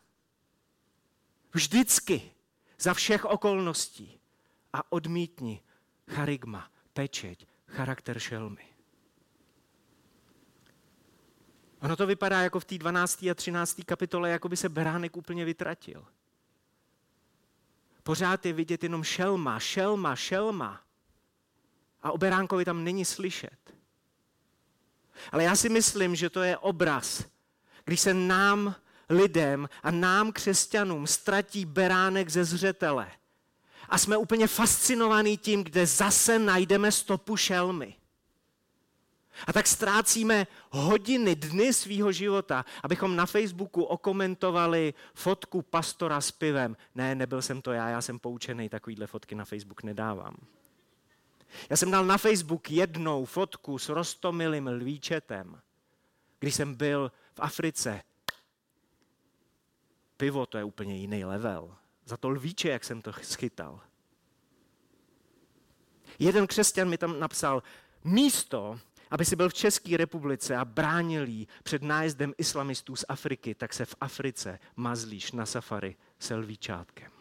Vždycky, 1.53 2.31
za 2.79 2.93
všech 2.93 3.25
okolností. 3.25 4.19
A 4.73 4.91
odmítni 4.91 5.61
charigma, 6.07 6.70
pečeť, 6.93 7.45
charakter 7.67 8.19
šelmy. 8.19 8.71
Ono 11.81 11.95
to 11.95 12.07
vypadá 12.07 12.41
jako 12.41 12.59
v 12.59 12.65
té 12.65 12.77
12. 12.77 13.23
a 13.23 13.33
13. 13.33 13.81
kapitole, 13.85 14.29
jako 14.29 14.49
by 14.49 14.57
se 14.57 14.69
beránek 14.69 15.17
úplně 15.17 15.45
vytratil. 15.45 16.05
Pořád 18.03 18.45
je 18.45 18.53
vidět 18.53 18.83
jenom 18.83 19.03
šelma, 19.03 19.59
šelma, 19.59 20.15
šelma. 20.15 20.81
A 22.03 22.11
o 22.11 22.17
beránkovi 22.17 22.65
tam 22.65 22.83
není 22.83 23.05
slyšet. 23.05 23.75
Ale 25.31 25.43
já 25.43 25.55
si 25.55 25.69
myslím, 25.69 26.15
že 26.15 26.29
to 26.29 26.41
je 26.41 26.57
obraz, 26.57 27.25
když 27.85 27.99
se 27.99 28.13
nám, 28.13 28.75
lidem 29.09 29.69
a 29.83 29.91
nám, 29.91 30.31
křesťanům, 30.31 31.07
ztratí 31.07 31.65
beránek 31.65 32.29
ze 32.29 32.45
zřetele. 32.45 33.11
A 33.91 33.97
jsme 33.97 34.17
úplně 34.17 34.47
fascinovaní 34.47 35.37
tím, 35.37 35.63
kde 35.63 35.85
zase 35.85 36.39
najdeme 36.39 36.91
stopu 36.91 37.37
šelmy. 37.37 37.95
A 39.47 39.53
tak 39.53 39.67
ztrácíme 39.67 40.47
hodiny, 40.69 41.35
dny 41.35 41.73
svýho 41.73 42.11
života, 42.11 42.65
abychom 42.83 43.15
na 43.15 43.25
Facebooku 43.25 43.83
okomentovali 43.83 44.93
fotku 45.13 45.61
pastora 45.61 46.21
s 46.21 46.31
pivem. 46.31 46.77
Ne, 46.95 47.15
nebyl 47.15 47.41
jsem 47.41 47.61
to 47.61 47.71
já, 47.71 47.89
já 47.89 48.01
jsem 48.01 48.19
poučený, 48.19 48.69
takovýhle 48.69 49.07
fotky 49.07 49.35
na 49.35 49.45
Facebook 49.45 49.83
nedávám. 49.83 50.35
Já 51.69 51.77
jsem 51.77 51.91
dal 51.91 52.05
na 52.05 52.17
Facebook 52.17 52.71
jednou 52.71 53.25
fotku 53.25 53.79
s 53.79 53.89
rostomilým 53.89 54.67
lvíčetem, 54.67 55.61
když 56.39 56.55
jsem 56.55 56.75
byl 56.75 57.11
v 57.33 57.39
Africe. 57.39 58.01
Pivo 60.17 60.45
to 60.45 60.57
je 60.57 60.63
úplně 60.63 60.97
jiný 60.97 61.25
level. 61.25 61.75
Za 62.05 62.17
to 62.17 62.29
lvíče, 62.29 62.69
jak 62.69 62.83
jsem 62.83 63.01
to 63.01 63.13
schytal. 63.21 63.79
Jeden 66.19 66.47
křesťan 66.47 66.89
mi 66.89 66.97
tam 66.97 67.19
napsal, 67.19 67.63
místo, 68.03 68.79
aby 69.11 69.25
si 69.25 69.35
byl 69.35 69.49
v 69.49 69.53
České 69.53 69.97
republice 69.97 70.57
a 70.57 70.65
bránil 70.65 71.27
jí 71.27 71.47
před 71.63 71.83
nájezdem 71.83 72.33
islamistů 72.37 72.95
z 72.95 73.05
Afriky, 73.09 73.55
tak 73.55 73.73
se 73.73 73.85
v 73.85 73.95
Africe 74.01 74.59
mazlíš 74.75 75.31
na 75.31 75.45
safari 75.45 75.95
se 76.19 76.35
lvíčátkem. 76.35 77.11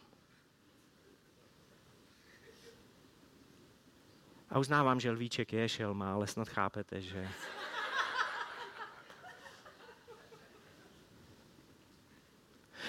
A 4.51 4.59
uznávám, 4.59 5.01
že 5.01 5.11
lvíček 5.11 5.53
je 5.53 5.69
šelma, 5.69 6.12
ale 6.12 6.27
snad 6.27 6.49
chápete, 6.49 7.01
že... 7.01 7.29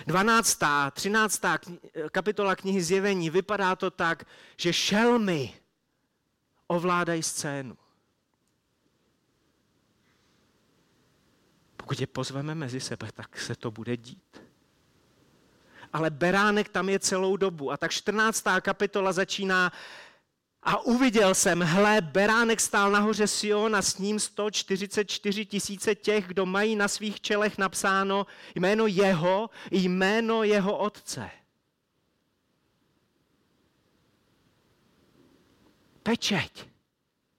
Dvanáctá, 0.08 0.92
třináctá 0.92 1.60
kapitola 2.12 2.56
knihy 2.56 2.84
Zjevení 2.84 3.30
vypadá 3.30 3.76
to 3.76 3.92
tak, 3.92 4.24
že 4.58 4.74
šelmy 4.74 5.54
ovládají 6.68 7.24
scénu. 7.24 7.78
Pokud 11.78 12.00
je 12.00 12.08
pozveme 12.08 12.56
mezi 12.56 12.80
sebe, 12.80 13.10
tak 13.14 13.40
se 13.40 13.56
to 13.56 13.72
bude 13.72 13.98
dít. 13.98 14.42
Ale 15.94 16.10
beránek 16.10 16.70
tam 16.70 16.90
je 16.90 17.00
celou 17.00 17.38
dobu. 17.38 17.72
A 17.72 17.78
tak 17.78 17.92
14. 17.92 18.44
kapitola 18.62 19.12
začíná 19.14 19.72
a 20.64 20.78
uviděl 20.78 21.36
jsem, 21.36 21.62
hle, 21.62 22.02
beránek 22.02 22.60
stál 22.60 22.92
nahoře 22.92 23.28
Sion 23.28 23.76
a 23.76 23.82
s 23.82 23.98
ním 23.98 24.20
144 24.20 25.46
tisíce 25.46 25.96
těch, 25.96 26.28
kdo 26.28 26.46
mají 26.46 26.76
na 26.76 26.88
svých 26.88 27.22
čelech 27.22 27.58
napsáno 27.58 28.26
jméno 28.56 28.88
jeho, 28.88 29.50
jméno 29.72 30.44
jeho 30.44 30.78
otce. 30.78 31.30
Pečeť, 36.04 36.68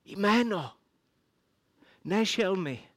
jméno, 0.05 0.73
nešel 2.05 2.57
mi 2.57 2.93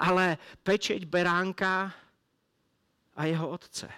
ale 0.00 0.38
pečeť 0.64 1.04
beránka 1.04 1.92
a 3.16 3.24
jeho 3.24 3.48
otce. 3.48 3.88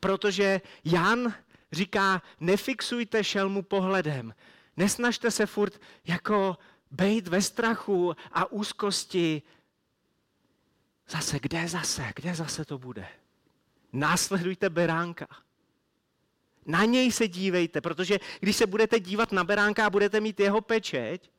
Protože 0.00 0.60
Jan 0.84 1.34
říká, 1.72 2.22
nefixujte 2.40 3.24
šelmu 3.24 3.62
pohledem, 3.62 4.34
nesnažte 4.76 5.30
se 5.30 5.46
furt 5.46 5.80
jako 6.04 6.58
bejt 6.90 7.28
ve 7.28 7.42
strachu 7.42 8.16
a 8.32 8.52
úzkosti. 8.52 9.42
Zase, 11.08 11.38
kde 11.38 11.68
zase, 11.68 12.12
kde 12.16 12.34
zase 12.34 12.64
to 12.64 12.78
bude? 12.78 13.08
Následujte 13.92 14.70
beránka. 14.70 15.26
Na 16.66 16.84
něj 16.84 17.12
se 17.12 17.28
dívejte, 17.28 17.80
protože 17.80 18.18
když 18.40 18.56
se 18.56 18.66
budete 18.66 19.00
dívat 19.00 19.32
na 19.32 19.44
beránka 19.44 19.86
a 19.86 19.90
budete 19.90 20.20
mít 20.20 20.40
jeho 20.40 20.60
pečeť, 20.60 21.30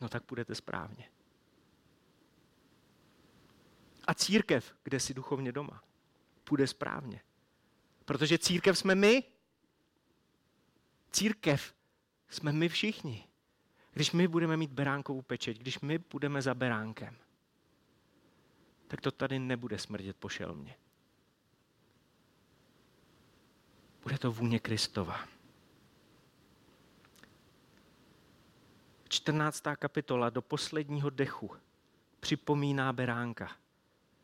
no 0.00 0.08
tak 0.08 0.22
budete 0.28 0.54
správně 0.54 1.12
a 4.06 4.14
církev, 4.14 4.74
kde 4.82 5.00
si 5.00 5.14
duchovně 5.14 5.52
doma, 5.52 5.82
půjde 6.44 6.66
správně. 6.66 7.20
Protože 8.04 8.38
církev 8.38 8.78
jsme 8.78 8.94
my. 8.94 9.22
Církev 11.12 11.74
jsme 12.28 12.52
my 12.52 12.68
všichni. 12.68 13.28
Když 13.92 14.12
my 14.12 14.28
budeme 14.28 14.56
mít 14.56 14.70
beránkovou 14.72 15.22
pečeť, 15.22 15.58
když 15.58 15.80
my 15.80 15.98
budeme 15.98 16.42
za 16.42 16.54
beránkem, 16.54 17.16
tak 18.88 19.00
to 19.00 19.10
tady 19.10 19.38
nebude 19.38 19.78
smrdět 19.78 20.16
po 20.16 20.28
šelmě. 20.28 20.76
Bude 24.02 24.18
to 24.18 24.32
vůně 24.32 24.58
Kristova. 24.58 25.28
14. 29.08 29.62
kapitola 29.78 30.30
do 30.30 30.42
posledního 30.42 31.10
dechu 31.10 31.56
připomíná 32.20 32.92
beránka 32.92 33.56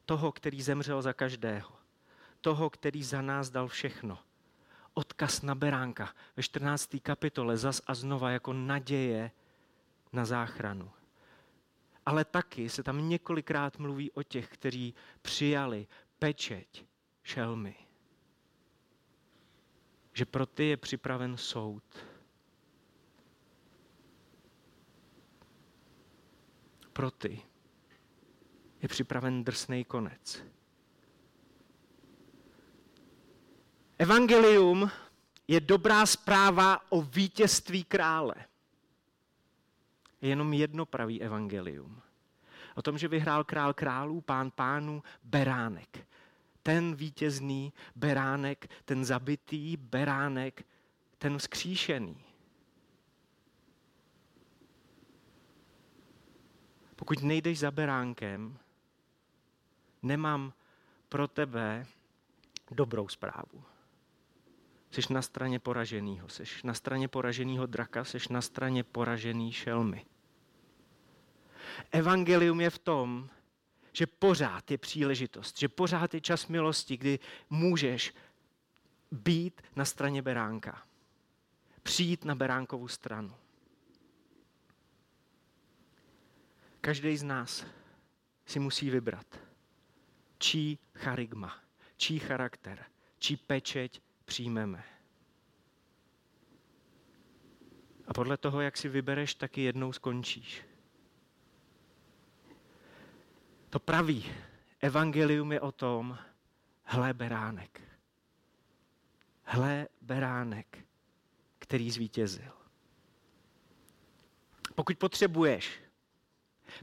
toho, 0.07 0.33
který 0.33 0.62
zemřel 0.62 1.03
za 1.03 1.12
každého, 1.12 1.77
toho, 2.40 2.70
který 2.70 3.05
za 3.05 3.22
nás 3.22 3.51
dal 3.51 3.68
všechno. 3.68 4.18
Odkaz 4.99 5.43
na 5.43 5.55
beránka 5.55 6.15
ve 6.37 6.43
14. 6.43 6.99
kapitole 7.03 7.57
zas 7.57 7.83
a 7.87 7.95
znova 7.95 8.31
jako 8.31 8.53
naděje 8.53 9.31
na 10.13 10.25
záchranu. 10.25 10.91
Ale 12.07 12.25
taky 12.25 12.69
se 12.69 12.83
tam 12.83 13.09
několikrát 13.09 13.79
mluví 13.79 14.11
o 14.11 14.22
těch, 14.22 14.49
kteří 14.49 14.95
přijali 15.22 15.87
pečeť 16.18 16.85
šelmy. 17.22 17.77
Že 20.12 20.25
pro 20.25 20.47
ty 20.47 20.64
je 20.64 20.77
připraven 20.77 21.37
soud. 21.37 21.85
Pro 26.93 27.11
ty 27.11 27.43
je 28.83 28.89
připraven 28.89 29.45
drsný 29.45 29.85
konec. 29.85 30.43
Evangelium 33.99 34.90
je 35.49 35.61
dobrá 35.61 36.07
zpráva 36.07 36.80
o 36.88 37.03
vítězství 37.03 37.84
krále. 37.84 38.34
Je 40.20 40.28
jenom 40.28 40.53
jedno 40.53 40.86
pravý 40.86 41.22
evangelium. 41.22 42.03
O 42.74 42.82
tom, 42.82 42.99
že 42.99 43.09
vyhrál 43.09 43.44
král 43.44 43.74
králů, 43.74 44.20
pán 44.20 44.51
pánů, 44.51 45.03
beránek. 45.22 46.07
Ten 46.62 46.94
vítězný 46.94 47.72
beránek, 47.96 48.70
ten 48.84 49.05
zabitý 49.05 49.76
beránek, 49.76 50.66
ten 51.18 51.38
vzkříšený. 51.38 52.24
Pokud 56.96 57.22
nejdeš 57.22 57.59
za 57.59 57.70
beránkem, 57.70 58.59
nemám 60.03 60.53
pro 61.09 61.28
tebe 61.28 61.86
dobrou 62.70 63.09
zprávu. 63.09 63.64
Jsi 64.91 65.12
na 65.12 65.22
straně 65.22 65.59
poraženého, 65.59 66.28
jsi 66.28 66.45
na 66.64 66.74
straně 66.74 67.09
poraženého 67.09 67.66
draka, 67.66 68.05
jsi 68.05 68.18
na 68.30 68.41
straně 68.41 68.84
poražený 68.84 69.53
šelmy. 69.53 70.07
Evangelium 71.91 72.61
je 72.61 72.70
v 72.70 72.78
tom, 72.78 73.28
že 73.93 74.07
pořád 74.07 74.70
je 74.70 74.78
příležitost, 74.78 75.59
že 75.59 75.68
pořád 75.68 76.14
je 76.14 76.20
čas 76.20 76.47
milosti, 76.47 76.97
kdy 76.97 77.18
můžeš 77.51 78.14
být 79.11 79.62
na 79.76 79.84
straně 79.84 80.22
beránka. 80.22 80.82
Přijít 81.82 82.24
na 82.24 82.34
beránkovou 82.34 82.89
stranu. 82.89 83.34
Každý 86.80 87.16
z 87.16 87.22
nás 87.22 87.66
si 88.47 88.59
musí 88.59 88.91
vybrat, 88.91 89.26
čí 90.39 90.78
charigma, 90.95 91.59
čí 91.97 92.18
charakter, 92.18 92.84
čí 93.18 93.36
pečeť 93.36 94.01
přijmeme. 94.29 94.85
A 98.07 98.14
podle 98.14 98.37
toho, 98.37 98.61
jak 98.61 98.76
si 98.76 98.89
vybereš, 98.89 99.35
taky 99.35 99.61
jednou 99.62 99.93
skončíš. 99.93 100.64
To 103.70 103.79
pravý 103.79 104.33
evangelium 104.81 105.53
je 105.53 105.61
o 105.61 105.72
tom, 105.72 106.18
hle 106.83 107.14
beránek. 107.14 107.81
Hle 109.43 109.89
beránek, 110.01 110.79
který 111.59 111.91
zvítězil. 111.91 112.53
Pokud 114.74 114.99
potřebuješ 114.99 115.81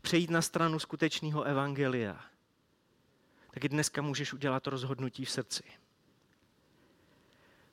přejít 0.01 0.29
na 0.29 0.41
stranu 0.41 0.79
skutečného 0.79 1.43
evangelia, 1.43 2.25
tak 3.51 3.63
i 3.63 3.69
dneska 3.69 4.01
můžeš 4.01 4.33
udělat 4.33 4.67
rozhodnutí 4.67 5.25
v 5.25 5.31
srdci. 5.31 5.84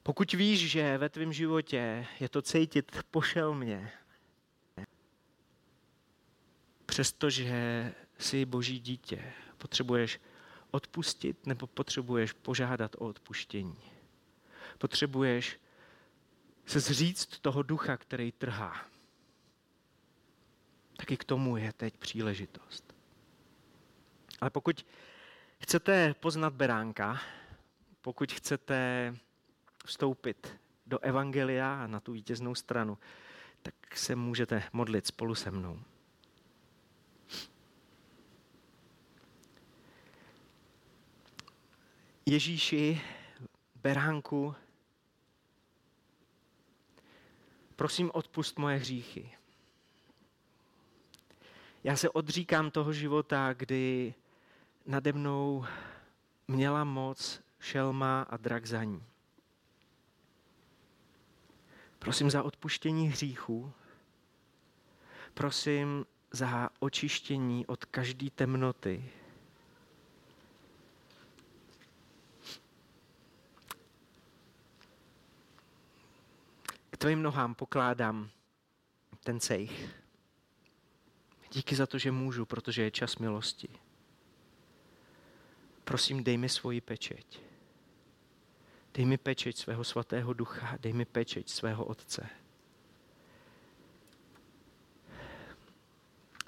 Pokud 0.03 0.33
víš, 0.33 0.71
že 0.71 0.99
ve 0.99 1.09
tvém 1.09 1.33
životě 1.33 2.07
je 2.21 2.29
to 2.29 2.43
cítit 2.43 2.97
pošel 3.11 3.55
mě, 3.55 3.93
přestože 6.87 7.93
jsi 8.19 8.45
boží 8.45 8.81
dítě, 8.81 9.33
potřebuješ 9.59 10.21
odpustit 10.71 11.47
nebo 11.47 11.67
potřebuješ 11.67 12.33
požádat 12.33 12.95
o 12.95 12.99
odpuštění. 12.99 13.79
Potřebuješ 14.79 15.61
se 16.67 16.81
zříct 16.81 17.39
toho 17.39 17.63
ducha, 17.63 17.97
který 17.97 18.33
trhá. 18.33 18.87
Taky 20.97 21.17
k 21.17 21.25
tomu 21.25 21.57
je 21.57 21.73
teď 21.73 21.97
příležitost. 21.97 22.95
Ale 24.41 24.51
pokud 24.51 24.87
chcete 25.59 26.15
poznat 26.15 26.53
beránka, 26.53 27.21
pokud 28.01 28.33
chcete 28.33 29.15
vstoupit 29.85 30.61
do 30.87 30.99
evangelia 30.99 31.85
a 31.85 31.87
na 31.87 32.01
tu 32.01 32.13
vítěznou 32.13 32.55
stranu, 32.55 32.99
tak 33.63 33.75
se 33.95 34.17
můžete 34.17 34.63
modlit 34.73 35.07
spolu 35.07 35.35
se 35.35 35.51
mnou. 35.51 35.81
Ježíši, 42.27 43.01
beránku, 43.75 44.55
prosím 47.77 48.11
odpust 48.15 48.59
moje 48.59 48.77
hříchy. 48.77 49.33
Já 51.85 51.97
se 51.97 52.11
odříkám 52.11 52.71
toho 52.71 52.93
života, 52.93 53.53
kdy 53.53 54.15
nade 54.87 55.13
mnou 55.13 55.65
měla 56.49 56.85
moc 56.85 57.43
šelma 57.61 58.23
a 58.23 58.37
drak 58.37 58.67
za 58.67 58.85
ní. 58.85 59.12
Prosím 62.03 62.31
za 62.31 62.43
odpuštění 62.43 63.09
hříchů. 63.09 63.73
Prosím 65.35 66.07
za 66.31 66.71
očištění 66.79 67.67
od 67.67 67.85
každé 67.85 68.31
temnoty. 68.31 69.05
K 76.91 76.97
tvým 76.99 77.23
nohám 77.23 77.55
pokládám 77.55 78.31
ten 79.25 79.41
cejch. 79.41 79.89
Díky 81.53 81.77
za 81.77 81.87
to, 81.87 81.99
že 81.99 82.13
můžu, 82.13 82.47
protože 82.47 82.83
je 82.83 82.91
čas 82.91 83.17
milosti. 83.17 83.69
Prosím, 85.85 86.25
dej 86.25 86.39
mi 86.39 86.49
svoji 86.49 86.81
pečeť. 86.81 87.52
Dej 88.95 89.05
mi 89.05 89.17
pečeť 89.17 89.57
svého 89.57 89.85
svatého 89.85 90.33
ducha, 90.33 90.77
dej 90.81 90.93
mi 90.93 91.05
pečeť 91.05 91.49
svého 91.49 91.85
otce. 91.85 92.29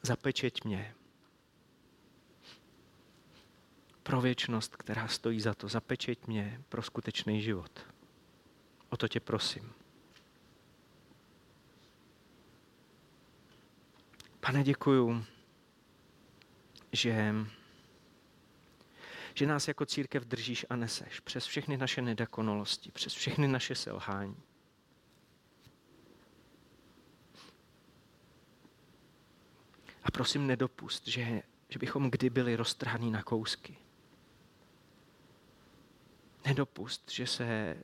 Zapečeť 0.03 0.65
mě 0.65 0.95
pro 4.03 4.21
věčnost, 4.21 4.77
která 4.77 5.09
stojí 5.09 5.41
za 5.41 5.55
to. 5.55 5.69
Zapečeť 5.69 6.27
mě 6.27 6.61
pro 6.69 6.83
skutečný 6.83 7.43
život. 7.43 7.87
O 8.91 8.97
to 8.97 9.09
tě 9.09 9.21
prosím. 9.21 9.73
Pane, 14.41 14.65
děkuju, 14.65 15.25
že 16.93 17.35
že 19.35 19.47
nás 19.47 19.69
jako 19.69 19.87
církev 19.87 20.25
držíš 20.25 20.67
a 20.71 20.77
neseš 20.77 21.21
přes 21.21 21.47
všechny 21.47 21.77
naše 21.77 22.03
nedakonalosti, 22.03 22.91
přes 22.91 23.15
všechny 23.15 23.49
naše 23.49 23.75
selhání. 23.75 24.37
A 30.03 30.11
prosím, 30.11 30.47
nedopust, 30.47 31.09
že, 31.09 31.43
že 31.69 31.79
bychom 31.79 32.11
kdy 32.11 32.31
byli 32.31 32.57
roztrhaní 32.57 33.11
na 33.11 33.23
kousky. 33.23 33.77
Nedopust, 36.45 37.11
že 37.11 37.27
se 37.27 37.77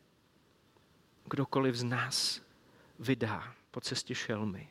kdokoliv 1.25 1.75
z 1.75 1.85
nás 1.85 2.43
vydá 2.99 3.55
po 3.71 3.81
cestě 3.81 4.15
šelmy. 4.15 4.71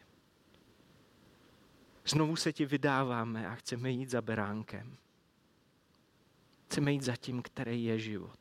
Znovu 2.06 2.36
se 2.36 2.54
ti 2.54 2.66
vydáváme 2.66 3.48
a 3.48 3.56
chceme 3.56 3.92
jít 3.92 4.10
za 4.10 4.22
beránkem. 4.22 4.98
Chceme 6.70 6.92
jít 6.92 7.04
za 7.04 7.16
tím, 7.16 7.42
který 7.42 7.84
je 7.84 8.00
život. 8.00 8.40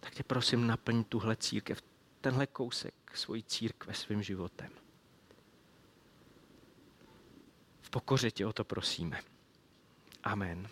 Tak 0.00 0.14
tě 0.14 0.22
prosím, 0.22 0.66
naplň 0.66 1.04
tuhle 1.04 1.36
církev, 1.36 1.82
tenhle 2.20 2.46
kousek 2.46 2.94
svojí 3.14 3.42
církve 3.42 3.94
svým 3.94 4.22
životem. 4.22 4.70
V 7.80 7.90
pokoře 7.90 8.30
tě 8.30 8.46
o 8.46 8.52
to 8.52 8.64
prosíme. 8.64 9.20
Amen. 10.22 10.68